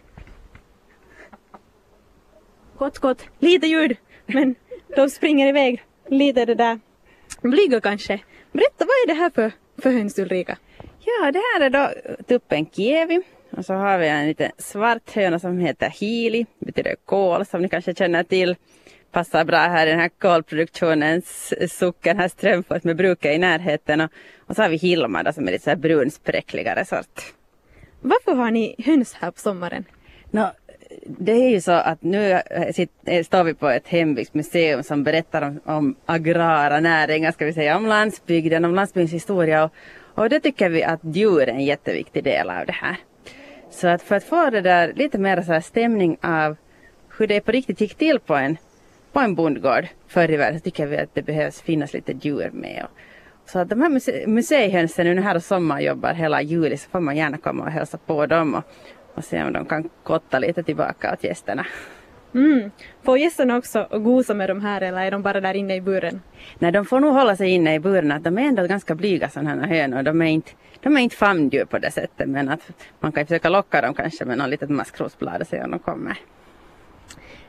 Gott, 2.78 2.98
gott. 2.98 3.24
Lite 3.38 3.66
ljud, 3.66 3.96
men 4.26 4.54
de 4.96 5.10
springer 5.10 5.48
iväg 5.48 5.82
lite 6.08 6.44
det 6.44 6.54
där 6.54 6.80
blyga 7.42 7.80
kanske. 7.80 8.20
Berätta, 8.52 8.84
vad 8.84 8.88
är 8.88 9.06
det 9.06 9.14
här 9.14 9.30
för, 9.30 9.52
för 9.82 9.90
höns 9.90 10.18
Ulrika? 10.18 10.58
Ja, 11.04 11.32
det 11.32 11.38
här 11.38 11.60
är 11.60 11.70
då 11.70 11.90
tuppen 12.28 12.66
Kievi 12.66 13.22
och 13.50 13.64
så 13.64 13.74
har 13.74 13.98
vi 13.98 14.08
en 14.08 14.26
liten 14.26 14.50
svart 14.58 15.10
höna 15.14 15.38
som 15.38 15.58
heter 15.58 15.88
Hili, 15.88 16.46
betyder 16.58 16.94
kol 17.04 17.46
som 17.46 17.62
ni 17.62 17.68
kanske 17.68 17.94
känner 17.94 18.22
till. 18.22 18.56
Passar 19.12 19.44
bra 19.44 19.58
här 19.58 19.86
i 19.86 19.90
den 19.90 20.00
här 20.00 20.08
kolproduktionens 20.08 21.54
socken, 21.68 22.18
här 22.18 22.28
Strömfors 22.28 22.84
med 22.84 22.96
bruket 22.96 23.34
i 23.34 23.38
närheten. 23.38 24.00
Och, 24.00 24.10
och 24.38 24.56
så 24.56 24.62
har 24.62 24.68
vi 24.68 24.76
Hilma 24.76 25.22
då, 25.22 25.32
som 25.32 25.48
är 25.48 25.52
lite 25.52 25.64
så 25.64 25.70
här 25.70 25.76
brunspräckligare 25.76 26.84
sort. 26.84 27.34
Varför 28.00 28.34
har 28.34 28.50
ni 28.50 28.74
höns 28.78 29.14
här 29.14 29.30
på 29.30 29.38
sommaren? 29.38 29.84
No, 30.30 30.46
det 31.06 31.32
är 31.32 31.50
ju 31.50 31.60
så 31.60 31.72
att 31.72 32.02
nu 32.02 32.30
eh, 32.30 32.86
eh, 33.06 33.24
står 33.24 33.44
vi 33.44 33.54
på 33.54 33.68
ett 33.68 33.88
hembygdsmuseum 33.88 34.82
som 34.82 35.04
berättar 35.04 35.42
om, 35.42 35.60
om 35.64 35.96
agrara 36.06 36.80
näringar, 36.80 37.32
ska 37.32 37.44
vi 37.44 37.52
säga, 37.52 37.76
om 37.76 37.86
landsbygden, 37.86 38.64
om 38.64 38.74
landsbygdens 38.74 39.12
historia. 39.12 39.64
Och, 39.64 39.72
och 40.14 40.28
det 40.28 40.40
tycker 40.40 40.68
vi 40.68 40.84
att 40.84 41.00
djur 41.02 41.42
är 41.42 41.46
en 41.46 41.64
jätteviktig 41.64 42.24
del 42.24 42.50
av 42.50 42.66
det 42.66 42.72
här. 42.72 42.96
Så 43.70 43.88
att 43.88 44.02
för 44.02 44.16
att 44.16 44.24
få 44.24 44.50
det 44.50 44.60
där 44.60 44.92
lite 44.96 45.18
mer 45.18 45.42
så 45.42 45.52
här 45.52 45.60
stämning 45.60 46.16
av 46.20 46.56
hur 47.18 47.26
det 47.26 47.40
på 47.40 47.52
riktigt 47.52 47.80
gick 47.80 47.94
till 47.94 48.20
på 48.20 48.34
en, 48.34 48.56
på 49.12 49.20
en 49.20 49.34
bondgård 49.34 49.86
förr 50.08 50.30
i 50.30 50.36
världen 50.36 50.60
så 50.60 50.64
tycker 50.64 50.86
vi 50.86 50.98
att 50.98 51.14
det 51.14 51.22
behövs 51.22 51.62
finnas 51.62 51.92
lite 51.92 52.12
djur 52.12 52.50
med. 52.52 52.84
Och, 52.84 52.98
så 53.50 53.58
att 53.58 53.68
de 53.68 53.82
här 53.82 53.88
muse 53.88 54.24
museihönsen 54.26 55.06
nu 55.06 55.20
här 55.20 55.34
och 55.34 55.42
sommar 55.42 55.80
jobbar 55.80 56.14
hela 56.14 56.42
juli 56.42 56.76
så 56.76 56.90
får 56.90 57.00
man 57.00 57.16
gärna 57.16 57.38
komma 57.38 57.64
och 57.64 57.70
hälsa 57.70 57.98
på 57.98 58.26
dem. 58.26 58.54
Och, 58.54 58.64
och 59.16 59.24
se 59.24 59.42
om 59.42 59.52
de 59.52 59.66
kan 59.66 59.88
kotta 60.02 60.38
lite 60.38 60.62
tillbaka 60.62 61.12
åt 61.12 61.24
gästerna. 61.24 61.66
Mm. 62.34 62.70
Får 63.02 63.18
gästerna 63.18 63.56
också 63.56 63.88
gosa 63.90 64.34
med 64.34 64.50
de 64.50 64.60
här 64.60 64.80
eller 64.80 65.06
är 65.06 65.10
de 65.10 65.22
bara 65.22 65.40
där 65.40 65.54
inne 65.54 65.74
i 65.74 65.80
buren? 65.80 66.20
Nej, 66.58 66.72
de 66.72 66.84
får 66.84 67.00
nog 67.00 67.14
hålla 67.14 67.36
sig 67.36 67.50
inne 67.50 67.74
i 67.74 67.80
buren. 67.80 68.22
De 68.22 68.38
är 68.38 68.42
ändå 68.42 68.66
ganska 68.66 68.94
blyga 68.94 69.28
sådana 69.28 69.66
här 69.66 69.74
hönor. 69.74 70.02
De 70.02 70.22
är 70.22 70.26
inte, 70.26 70.50
de 70.80 70.96
är 70.96 71.00
inte 71.00 71.16
famndjur 71.16 71.64
på 71.64 71.78
det 71.78 71.90
sättet 71.90 72.28
men 72.28 72.48
att 72.48 72.60
man 73.00 73.12
kan 73.12 73.26
försöka 73.26 73.48
locka 73.48 73.80
dem 73.80 73.94
kanske 73.94 74.24
med 74.24 74.38
något 74.38 74.48
litet 74.48 74.70
maskrosblad 74.70 75.40
och 75.40 75.46
se 75.46 75.62
om 75.62 75.70
de 75.70 75.78
kommer. 75.78 76.18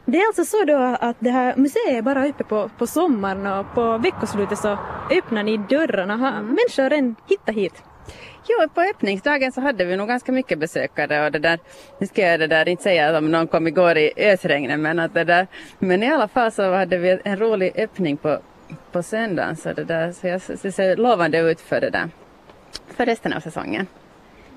Det 0.05 0.17
är 0.17 0.27
alltså 0.27 0.45
så 0.45 0.65
då 0.65 0.97
att 0.99 1.15
det 1.19 1.29
här 1.29 1.55
museet 1.55 1.97
är 1.97 2.01
bara 2.01 2.27
uppe 2.27 2.43
på, 2.43 2.69
på 2.77 2.87
sommaren 2.87 3.47
och 3.47 3.73
på 3.73 3.97
veckoslutet 3.97 4.57
så 4.57 4.77
öppnar 5.11 5.43
ni 5.43 5.57
dörrarna. 5.57 6.17
Har 6.17 6.31
mm. 6.31 6.45
människor 6.45 6.93
än 6.93 7.15
hittat 7.27 7.55
hit? 7.55 7.83
Jo, 8.49 8.69
på 8.73 8.81
öppningsdagen 8.81 9.51
så 9.51 9.61
hade 9.61 9.85
vi 9.85 9.97
nog 9.97 10.07
ganska 10.07 10.31
mycket 10.31 10.59
besökare 10.59 11.25
och 11.25 11.31
det 11.31 11.39
där, 11.39 11.59
nu 11.99 12.07
ska 12.07 12.21
jag 12.21 12.39
det 12.39 12.47
där 12.47 12.69
inte 12.69 12.83
säga 12.83 13.09
att 13.09 13.15
om 13.15 13.31
någon 13.31 13.47
kom 13.47 13.67
igår 13.67 13.97
i 13.97 14.13
ösregnet 14.17 14.79
men 14.79 14.99
att 14.99 15.13
det 15.13 15.23
där, 15.23 15.47
men 15.79 16.03
i 16.03 16.11
alla 16.11 16.27
fall 16.27 16.51
så 16.51 16.73
hade 16.73 16.97
vi 16.97 17.19
en 17.23 17.39
rolig 17.39 17.71
öppning 17.75 18.17
på, 18.17 18.39
på 18.91 19.03
söndagen 19.03 19.55
så 19.55 19.73
det 19.73 19.83
där, 19.83 20.11
så 20.11 20.27
jag 20.27 20.41
det 20.61 20.71
ser 20.71 20.95
lovande 20.95 21.37
ut 21.37 21.61
för 21.61 21.81
det 21.81 21.89
där, 21.89 22.09
för 22.95 23.05
resten 23.05 23.33
av 23.33 23.39
säsongen. 23.39 23.87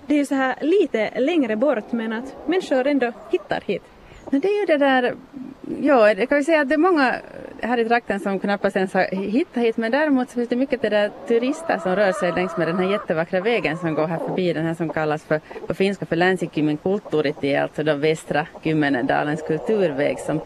Det 0.06 0.14
är 0.14 0.18
ju 0.18 0.26
så 0.26 0.34
här 0.34 0.54
lite 0.60 1.20
längre 1.20 1.56
bort 1.56 1.92
men 1.92 2.12
att 2.12 2.48
människor 2.48 2.86
ändå 2.86 3.12
hittar 3.30 3.60
hit. 3.66 3.82
Det 4.30 4.48
är 4.48 4.60
ju 4.60 4.66
det 4.66 4.76
där, 4.78 5.14
ja, 5.80 6.14
det 6.14 6.26
kan 6.26 6.38
vi 6.38 6.44
säga 6.44 6.60
att 6.60 6.68
det 6.68 6.74
är 6.74 6.78
många 6.78 7.14
här 7.62 7.78
i 7.78 7.84
trakten 7.84 8.20
som 8.20 8.40
knappast 8.40 8.76
ens 8.76 8.94
har 8.94 9.14
hittat 9.14 9.62
hit 9.62 9.76
men 9.76 9.92
däremot 9.92 10.30
så 10.30 10.34
finns 10.34 10.48
det 10.48 10.56
mycket 10.56 10.82
det 10.82 10.88
där 10.88 11.10
turister 11.28 11.78
som 11.78 11.96
rör 11.96 12.12
sig 12.12 12.32
längs 12.32 12.56
med 12.56 12.68
den 12.68 12.78
här 12.78 12.90
jättevackra 12.90 13.40
vägen 13.40 13.78
som 13.78 13.94
går 13.94 14.06
här 14.06 14.18
förbi 14.18 14.52
den 14.52 14.66
här 14.66 14.74
som 14.74 14.88
kallas 14.88 15.24
för 15.24 15.40
på 15.66 15.74
finska 15.74 16.06
för 16.06 16.16
Länsikymen 16.16 16.76
kulttuuritie, 16.76 17.62
alltså 17.62 17.82
då 17.82 17.94
västra 17.94 18.46
Kymmenedalens 18.64 19.42
kulturväg 19.42 20.18
som, 20.18 20.40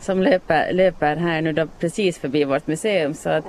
som 0.00 0.22
löper, 0.22 0.72
löper 0.72 1.16
här 1.16 1.42
nu 1.42 1.52
då 1.52 1.66
precis 1.80 2.18
förbi 2.18 2.44
vårt 2.44 2.66
museum 2.66 3.14
så 3.14 3.30
att 3.30 3.44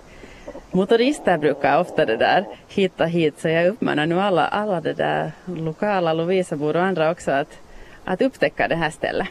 motorister 0.71 1.38
brukar 1.38 1.79
ofta 1.79 2.05
det 2.05 2.17
där 2.17 2.45
hitta 2.67 3.05
hit 3.05 3.39
så 3.39 3.48
jag 3.48 3.67
uppmanar 3.67 4.05
nu 4.05 4.19
alla, 4.19 4.48
alla 4.48 4.81
det 4.81 4.93
där 4.93 5.31
lokala 5.45 6.13
Lovisabor 6.13 6.75
och 6.75 6.83
andra 6.83 7.12
också 7.12 7.31
att, 7.31 7.59
att 8.03 8.21
upptäcka 8.21 8.67
det 8.67 8.75
här 8.75 8.89
stället. 8.89 9.27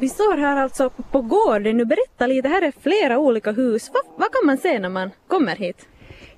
Vi 0.00 0.08
står 0.08 0.36
här 0.36 0.56
alltså 0.56 0.90
på 0.90 1.20
gården. 1.22 1.76
Nu 1.76 1.84
berätta 1.84 2.26
lite, 2.26 2.48
här 2.48 2.62
är 2.62 2.72
flera 2.80 3.18
olika 3.18 3.52
hus. 3.52 3.90
Vad, 3.94 4.02
vad 4.16 4.32
kan 4.32 4.46
man 4.46 4.58
se 4.58 4.78
när 4.78 4.88
man 4.88 5.10
kommer 5.26 5.56
hit? 5.56 5.88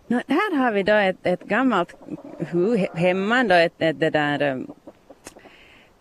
No, 0.07 0.21
här 0.29 0.57
har 0.57 0.73
vi 0.73 0.83
då 0.83 0.93
ett, 0.93 1.17
ett 1.23 1.45
gammalt 1.45 1.97
hus, 2.39 2.89
hemman 2.95 3.49
då 3.49 3.55
ett, 3.55 3.73
ett, 3.79 4.01
det 4.01 4.11
där, 4.11 4.53
um, 4.53 4.75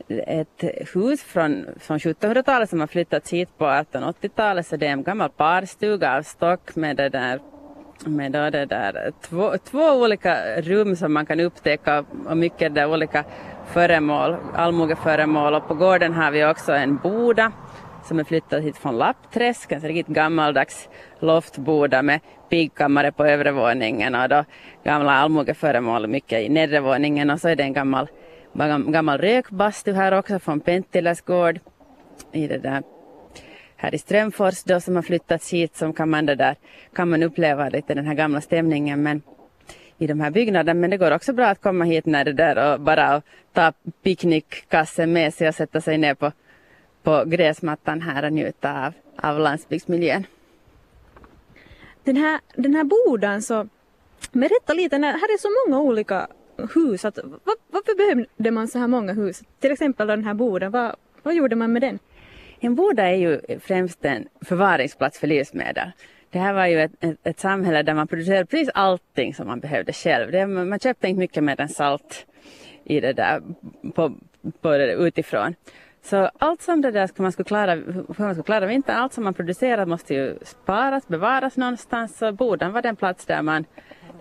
ett 0.07 0.63
hus 0.93 1.23
från, 1.23 1.65
från 1.79 1.97
1700-talet 1.97 2.69
som 2.69 2.79
har 2.79 2.87
flyttats 2.87 3.33
hit 3.33 3.49
på 3.57 3.65
1880-talet 3.65 4.67
så 4.67 4.75
det 4.75 4.87
är 4.87 4.91
en 4.91 5.03
gammal 5.03 5.29
parstuga 5.29 6.17
av 6.17 6.23
stock 6.23 6.75
med 6.75 6.97
det 6.97 7.09
där 7.09 7.39
med 8.05 8.31
då 8.31 8.49
det 8.49 8.65
där, 8.65 9.11
två, 9.21 9.57
två 9.57 9.91
olika 9.91 10.61
rum 10.61 10.95
som 10.95 11.13
man 11.13 11.25
kan 11.25 11.39
upptäcka 11.39 12.05
och 12.27 12.37
mycket 12.37 12.75
där 12.75 12.91
olika 12.91 13.23
föremål, 13.65 14.35
allmogeföremål 14.55 15.53
och 15.53 15.67
på 15.67 15.73
gården 15.73 16.13
har 16.13 16.31
vi 16.31 16.45
också 16.45 16.71
en 16.71 16.97
boda 16.97 17.51
som 18.03 18.19
är 18.19 18.23
flyttad 18.23 18.63
hit 18.63 18.77
från 18.77 18.97
Lappträsk, 18.97 19.71
en 19.71 19.81
riktigt 19.81 20.15
gammaldags 20.15 20.89
loftboda 21.19 22.01
med 22.01 22.19
pigkammare 22.49 23.11
på 23.11 23.25
övre 23.25 23.51
våningen 23.51 24.15
och 24.15 24.29
då 24.29 24.43
gamla 24.83 25.11
allmogeföremål 25.11 26.07
mycket 26.07 26.41
i 26.41 26.49
nedre 26.49 26.79
våningen. 26.79 27.29
Och 27.29 27.39
så 27.39 27.47
är 27.47 27.55
det 27.55 27.63
en 27.63 27.73
gammal, 27.73 28.07
gammal 28.87 29.17
rökbastu 29.17 29.93
här 29.93 30.11
också 30.11 30.39
från 30.39 30.59
Penttilas 30.59 31.21
gård. 31.21 31.59
I 32.31 32.47
det 32.47 32.57
där 32.57 32.83
här 33.81 33.95
i 33.95 33.97
Strömfors 33.97 34.63
då 34.63 34.79
som 34.79 34.95
har 34.95 35.03
flyttats 35.03 35.53
hit 35.53 35.75
som 35.75 35.93
kan 35.93 36.09
man, 36.09 36.25
det 36.25 36.35
där, 36.35 36.55
kan 36.95 37.09
man 37.09 37.23
uppleva 37.23 37.69
lite 37.69 37.93
den 37.93 38.05
här 38.05 38.13
gamla 38.13 38.41
stämningen. 38.41 39.03
Men 39.03 39.21
i 40.01 40.07
de 40.07 40.19
här 40.19 40.31
byggnaderna 40.31 40.79
men 40.79 40.89
det 40.89 40.97
går 40.97 41.11
också 41.11 41.33
bra 41.33 41.45
att 41.45 41.61
komma 41.61 41.85
hit 41.85 42.05
när 42.05 42.25
det 42.25 42.33
där 42.33 42.73
och 42.73 42.79
bara 42.79 43.21
ta 43.53 43.73
picknickkassen 44.03 45.13
med 45.13 45.33
sig 45.33 45.47
och 45.47 45.55
sätta 45.55 45.81
sig 45.81 45.97
ner 45.97 46.13
på, 46.13 46.31
på 47.03 47.23
gräsmattan 47.25 48.01
här 48.01 48.25
och 48.25 48.33
njuta 48.33 48.85
av, 48.85 48.93
av 49.15 49.39
landsbygdsmiljön. 49.39 50.25
Den 52.03 52.15
här, 52.15 52.39
den 52.55 52.75
här 52.75 52.83
boden 52.83 53.41
så, 53.41 53.67
berätta 54.31 54.73
lite, 54.73 54.95
här 54.95 55.33
är 55.33 55.37
så 55.37 55.49
många 55.67 55.81
olika 55.81 56.27
hus, 56.75 57.05
att, 57.05 57.17
var, 57.17 57.55
varför 57.71 57.97
behövde 57.97 58.51
man 58.51 58.67
så 58.67 58.79
här 58.79 58.87
många 58.87 59.13
hus? 59.13 59.43
Till 59.59 59.71
exempel 59.71 60.07
den 60.07 60.23
här 60.23 60.33
boden, 60.33 60.71
vad, 60.71 60.95
vad 61.23 61.35
gjorde 61.35 61.55
man 61.55 61.73
med 61.73 61.81
den? 61.81 61.99
En 62.59 62.75
boda 62.75 63.03
är 63.09 63.15
ju 63.15 63.59
främst 63.59 64.05
en 64.05 64.27
förvaringsplats 64.41 65.19
för 65.19 65.27
livsmedel. 65.27 65.91
Det 66.31 66.39
här 66.39 66.53
var 66.53 66.65
ju 66.65 66.81
ett, 66.81 66.91
ett, 67.03 67.17
ett, 67.23 67.39
samhälle 67.39 67.83
där 67.83 67.93
man 67.93 68.07
producerade 68.07 68.45
precis 68.45 68.69
allting 68.73 69.33
som 69.33 69.47
man 69.47 69.59
behövde 69.59 69.93
själv. 69.93 70.31
Det, 70.31 70.47
man 70.47 70.79
köpte 70.79 71.07
inte 71.07 71.19
mycket 71.19 71.43
mer 71.43 71.61
än 71.61 71.69
salt 71.69 72.25
i 72.83 72.99
det 72.99 73.13
där 73.13 73.41
på, 73.95 74.13
på 74.61 74.71
det 74.71 74.93
utifrån. 74.93 75.55
Så 76.03 76.29
allt 76.39 76.61
som 76.61 76.81
det 76.81 76.91
där 76.91 77.07
ska 77.07 77.23
man 77.23 77.31
skulle 77.31 77.47
klara, 77.47 77.75
för 78.13 78.23
man 78.23 78.33
skulle 78.33 78.43
klara 78.43 78.65
vintern, 78.65 78.95
allt 78.95 79.13
som 79.13 79.23
man 79.23 79.33
producerar 79.33 79.85
måste 79.85 80.13
ju 80.13 80.37
sparas, 80.41 81.07
bevaras 81.07 81.57
någonstans. 81.57 82.17
Så 82.17 82.31
boden 82.31 82.71
var 82.71 82.81
den 82.81 82.95
plats 82.95 83.25
där 83.25 83.41
man, 83.41 83.65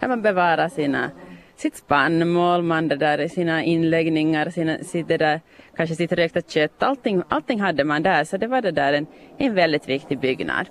där 0.00 0.08
man 0.08 0.22
bevarar 0.22 0.68
sina 0.68 1.10
sitt 1.56 1.76
spannmål, 1.76 2.62
man 2.62 2.88
det 2.88 2.96
där, 2.96 3.28
sina 3.28 3.64
inläggningar, 3.64 4.50
sina, 4.50 4.78
sitt 4.78 5.08
det 5.08 5.16
där, 5.16 5.40
kanske 5.76 5.94
sitt 5.96 6.12
rökta 6.12 6.40
kött. 6.40 6.82
Allting, 6.82 7.22
allting 7.28 7.60
hade 7.60 7.84
man 7.84 8.02
där 8.02 8.24
så 8.24 8.36
det 8.36 8.46
var 8.46 8.62
det 8.62 8.70
där 8.70 8.92
en, 8.92 9.06
en 9.38 9.54
väldigt 9.54 9.88
viktig 9.88 10.18
byggnad. 10.18 10.66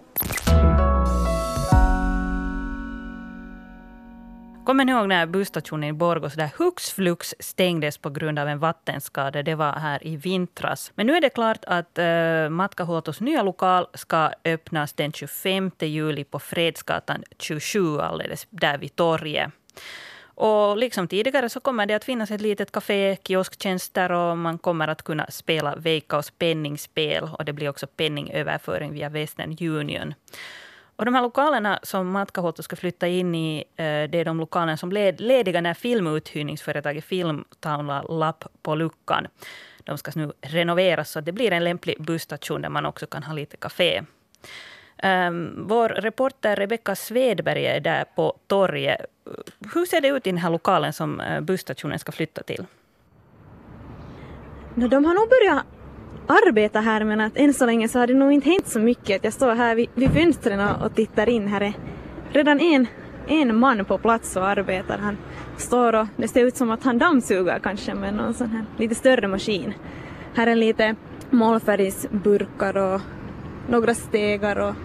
Kommer 4.70 4.86
ni 4.86 4.92
ihåg 4.92 5.08
när 5.08 5.26
busstationen 5.26 5.90
i 5.90 5.94
Borgå 5.94 6.28
där 6.28 6.50
hux 6.58 6.92
flux 6.92 7.36
stängdes 7.40 7.98
på 7.98 8.10
grund 8.10 8.40
av 8.40 8.48
en 8.48 8.60
vattenskada? 8.60 9.44
Det 9.44 9.56
var 9.56 9.72
här 9.72 10.08
i 10.08 10.18
vintras. 10.18 10.92
Men 10.96 11.08
nu 11.08 11.16
är 11.16 11.22
det 11.22 11.30
klart 11.30 11.66
att 11.68 11.98
eh, 11.98 12.06
uh, 12.06 12.50
Matkahuoltos 12.50 13.22
nya 13.22 13.44
lokal 13.44 13.88
ska 13.94 14.32
öppnas 14.46 14.94
den 14.94 15.12
25 15.12 15.72
juli 15.80 16.24
på 16.24 16.40
Fredsgatan 16.40 17.24
27, 17.40 18.00
alldeles 18.00 18.48
där 18.50 18.78
vid 18.78 18.96
torget. 18.96 19.52
Och 20.22 20.78
liksom 20.78 21.08
tidigare 21.08 21.50
så 21.50 21.60
kommer 21.60 21.86
det 21.86 21.94
att 21.94 22.06
finnas 22.06 22.32
ett 22.32 22.42
litet 22.42 22.72
café, 22.72 23.18
kiosktjänster 23.24 24.12
och 24.12 24.38
man 24.38 24.58
kommer 24.58 24.88
att 24.88 25.04
kunna 25.04 25.26
spela 25.30 25.76
Veikkaus 25.76 26.32
penningspel 26.32 27.30
och 27.38 27.46
det 27.46 27.54
blir 27.54 27.70
också 27.70 27.88
penningöverföring 27.88 28.94
via 28.94 29.10
Western 29.10 29.58
Union. 29.62 30.14
Och 31.00 31.06
de 31.06 31.16
här 31.16 31.22
lokalerna 31.22 31.80
som 31.84 32.12
Matkahuolto 32.12 32.64
ska 32.64 32.76
flytta 32.76 33.08
in 33.08 33.36
i, 33.36 33.64
eh, 33.76 33.84
det 33.84 34.16
är 34.16 34.26
de 34.26 34.38
lokalerna 34.38 34.78
som 34.78 34.90
blev 34.90 35.20
lediga 35.20 35.62
när 35.62 35.74
filmuthyrningsföretaget 35.74 37.06
Filmtown 37.06 37.88
lapp 38.20 38.44
på 38.62 38.76
luckan. 38.76 39.28
De 39.84 39.98
ska 39.98 40.12
nu 40.16 40.32
renoveras 40.42 41.12
så 41.12 41.20
att 41.20 41.26
det 41.26 41.32
blir 41.32 41.52
en 41.52 41.64
lämplig 41.64 42.04
busstation 42.04 42.62
där 42.62 42.70
man 42.70 42.86
också 42.86 43.06
kan 43.06 43.24
ha 43.24 43.34
lite 43.34 43.58
café. 43.58 44.04
Um, 45.04 45.68
vår 45.68 45.90
reporter 45.90 46.56
Rebecka 46.56 46.96
Svedberg 46.96 47.66
är 47.66 47.80
där 47.80 48.06
på 48.16 48.38
torget. 48.48 49.06
Hur 49.74 49.86
ser 49.86 50.02
det 50.02 50.08
ut 50.08 50.28
i 50.28 50.30
den 50.30 50.38
här 50.38 50.50
lokalen 50.50 50.94
som 50.94 51.22
eh, 51.22 51.42
busstationen 51.42 52.00
ska 52.00 52.12
flytta 52.12 52.44
till? 52.44 52.66
de 54.76 55.06
har 55.06 55.14
nog 55.14 55.30
börjat 55.30 55.79
arbeta 56.30 56.80
här 56.80 57.04
men 57.04 57.22
att 57.22 57.38
än 57.38 57.54
så 57.54 57.66
länge 57.66 57.88
så 57.88 58.00
har 58.00 58.08
det 58.08 58.14
nog 58.14 58.32
inte 58.32 58.50
hänt 58.50 58.68
så 58.68 58.80
mycket. 58.80 59.16
att 59.16 59.24
Jag 59.24 59.34
står 59.34 59.56
här 59.56 59.76
vid, 59.76 59.90
vid 59.96 60.12
fönstren 60.12 60.76
och 60.76 60.96
tittar 60.96 61.30
in. 61.30 61.48
Här 61.48 61.62
är 61.62 61.74
redan 62.32 62.60
en, 62.60 62.88
en 63.28 63.60
man 63.60 63.86
på 63.86 63.98
plats 63.98 64.36
och 64.36 64.48
arbetar. 64.48 64.98
Han 64.98 65.18
står 65.58 65.96
och 65.96 66.08
det 66.18 66.28
ser 66.28 66.46
ut 66.46 66.58
som 66.58 66.72
att 66.72 66.84
han 66.84 66.98
dammsuger 66.98 67.60
kanske 67.60 67.94
med 67.94 68.14
någon 68.14 68.34
sån 68.34 68.50
här 68.50 68.66
lite 68.78 68.96
större 68.96 69.28
maskin. 69.28 69.74
Här 70.36 70.48
är 70.48 70.56
lite 70.56 70.96
målfärgsburkar 71.30 72.78
och 72.78 73.02
några 73.68 73.96
stegar 73.96 74.56
och, 74.56 74.76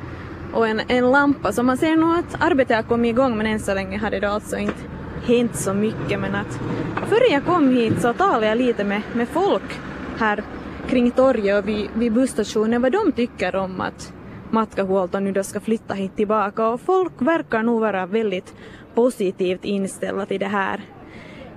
och 0.53 0.69
en, 0.69 0.81
en 0.89 1.11
lampa. 1.11 1.53
Så 1.53 1.63
man 1.63 1.77
ser 1.77 1.97
nog 1.97 2.19
att 2.19 2.43
arbetet 2.43 2.77
har 2.77 2.83
kommit 2.83 3.09
igång 3.09 3.37
men 3.37 3.47
än 3.47 3.61
så 3.61 3.75
länge 3.75 3.99
har 3.99 4.11
det 4.11 4.21
då 4.21 4.29
alltså 4.29 4.57
inte 4.57 4.83
hänt 5.27 5.57
så 5.57 5.75
mycket. 5.75 6.21
Men 6.21 6.35
att 6.35 6.61
före 7.09 7.27
jag 7.31 7.45
kom 7.45 7.69
hit 7.69 8.01
så 8.01 8.13
talade 8.13 8.47
jag 8.47 8.59
lite 8.59 8.85
med, 8.85 9.03
med 9.13 9.29
folk 9.29 9.81
här 10.19 10.45
kring 10.89 11.11
torget 11.11 11.59
och 11.59 11.69
vid, 11.69 11.89
vid 11.95 12.13
busstationen 12.13 12.83
vad 12.83 12.93
de 12.93 13.13
tycker 13.13 13.57
om 13.57 13.81
att 13.81 14.13
Matkahuolto 14.51 15.19
nu 15.19 15.33
då 15.33 15.43
ska 15.43 15.61
flytta 15.61 15.95
hit 15.95 16.17
tillbaka 16.17 16.69
och 16.69 16.81
folk 16.81 17.13
verkar 17.19 17.63
nog 17.63 17.81
vara 17.81 18.07
väldigt 18.07 18.55
positivt 18.95 19.65
inställda 19.65 20.27
till 20.27 20.41
det 20.41 20.47
här. 20.47 20.81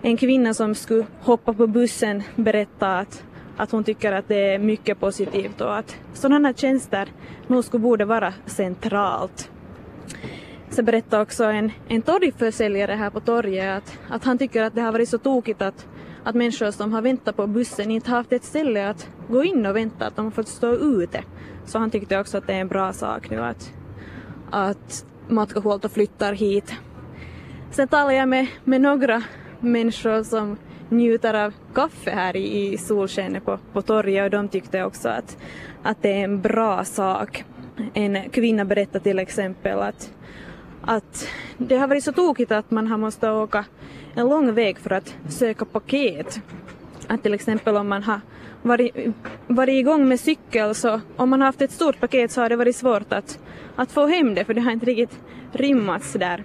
En 0.02 0.18
kvinna 0.18 0.54
som 0.54 0.76
skulle 0.76 1.06
hoppa 1.22 1.54
på 1.54 1.68
bussen 1.68 2.24
berättade 2.36 3.00
att 3.00 3.24
att 3.58 3.72
hon 3.72 3.84
tycker 3.84 4.12
att 4.12 4.28
det 4.28 4.54
är 4.54 4.60
mycket 4.60 5.00
positivt 5.00 5.62
och 5.62 5.78
att 5.78 5.98
sådana 6.14 6.48
här 6.48 6.54
tjänster 6.54 7.10
nog 7.48 7.64
skulle 7.64 7.82
borde 7.82 8.06
vara 8.06 8.34
centralt. 8.46 9.52
Så 10.70 10.84
berättade 10.84 11.24
också 11.24 11.44
en, 11.44 11.72
en 11.88 12.02
torgförsäljare 12.02 12.92
här 12.92 13.10
på 13.10 13.20
torget 13.20 13.78
att, 13.78 14.00
att 14.10 14.24
han 14.24 14.38
tycker 14.38 14.64
att 14.64 14.76
det 14.76 14.82
har 14.82 14.92
varit 14.92 15.10
så 15.10 15.18
tokigt 15.18 15.62
att, 15.62 15.88
att 16.28 16.36
människor 16.36 16.72
som 16.72 16.94
har 16.94 17.02
väntat 17.02 17.36
på 17.36 17.48
bussen 17.48 17.92
inte 17.92 18.10
haft 18.10 18.34
ett 18.34 18.44
ställe 18.44 18.90
att 18.90 19.10
gå 19.30 19.44
in 19.44 19.66
och 19.66 19.76
vänta, 19.76 20.08
att 20.08 20.16
de 20.16 20.26
har 20.26 20.32
fått 20.32 20.48
stå 20.48 20.74
ute. 20.74 21.24
Så 21.66 21.80
han 21.80 21.92
tyckte 21.92 22.20
också 22.20 22.38
att 22.38 22.48
det 22.48 22.54
är 22.54 22.62
en 22.62 22.68
bra 22.68 22.94
sak 22.94 23.30
nu 23.30 23.40
att, 23.40 23.74
att 24.52 25.06
Matkahuolto 25.28 25.90
flyttar 25.90 26.34
hit. 26.34 26.74
Sen 27.72 27.88
talade 27.88 28.16
jag 28.16 28.30
med, 28.30 28.48
med 28.64 28.82
några 28.82 29.24
människor 29.60 30.24
som 30.24 30.58
njuter 30.90 31.34
av 31.34 31.54
kaffe 31.74 32.12
här 32.12 32.36
i, 32.36 32.74
i 32.74 32.78
solskenet 32.78 33.46
på, 33.46 33.60
på 33.74 33.82
torget 33.82 34.24
och 34.24 34.30
de 34.30 34.48
tyckte 34.48 34.84
också 34.84 35.10
att, 35.10 35.38
att 35.84 36.02
det 36.02 36.14
är 36.14 36.24
en 36.24 36.42
bra 36.42 36.84
sak. 36.84 37.46
En 37.94 38.30
kvinna 38.30 38.66
berättade 38.66 39.04
till 39.04 39.20
exempel 39.20 39.80
att, 39.80 40.14
att 40.82 41.28
det 41.58 41.78
har 41.78 41.88
varit 41.88 42.04
så 42.04 42.12
tokigt 42.12 42.52
att 42.52 42.72
man 42.72 42.88
har 42.88 42.98
måste 42.98 43.32
åka 43.32 43.66
en 44.18 44.30
lång 44.30 44.54
väg 44.54 44.80
för 44.80 44.94
att 44.94 45.16
söka 45.30 45.66
paket. 45.66 46.40
Att 47.08 47.24
till 47.24 47.34
exempel 47.34 47.78
om 47.78 47.88
man 47.88 48.04
har 48.04 48.22
varit, 48.62 48.96
varit 49.48 49.74
igång 49.74 50.08
med 50.08 50.20
cykel 50.20 50.76
så 50.76 51.02
om 51.16 51.30
man 51.30 51.42
har 51.42 51.46
haft 51.46 51.62
ett 51.62 51.72
stort 51.72 52.00
paket 52.00 52.32
så 52.32 52.42
har 52.42 52.50
det 52.50 52.56
varit 52.56 52.76
svårt 52.76 53.14
att, 53.14 53.40
att 53.76 53.92
få 53.92 54.08
hem 54.08 54.36
det 54.36 54.46
för 54.46 54.54
det 54.54 54.62
har 54.62 54.72
inte 54.72 54.86
riktigt 54.86 55.20
rimmats 55.52 56.14
där, 56.14 56.44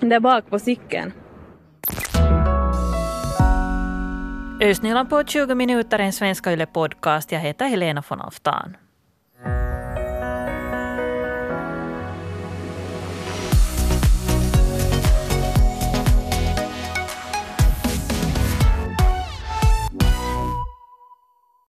där 0.00 0.20
bak 0.20 0.50
på 0.50 0.58
cykeln. 0.58 1.12
Östnyland 4.60 5.10
på 5.10 5.24
20 5.24 5.54
minuter, 5.54 5.98
en 5.98 6.12
svenska 6.12 6.52
Yle 6.52 6.66
podcast. 6.66 7.32
Jag 7.32 7.40
heter 7.40 7.64
Helena 7.66 8.02
von 8.08 8.20
Alftan. 8.20 8.76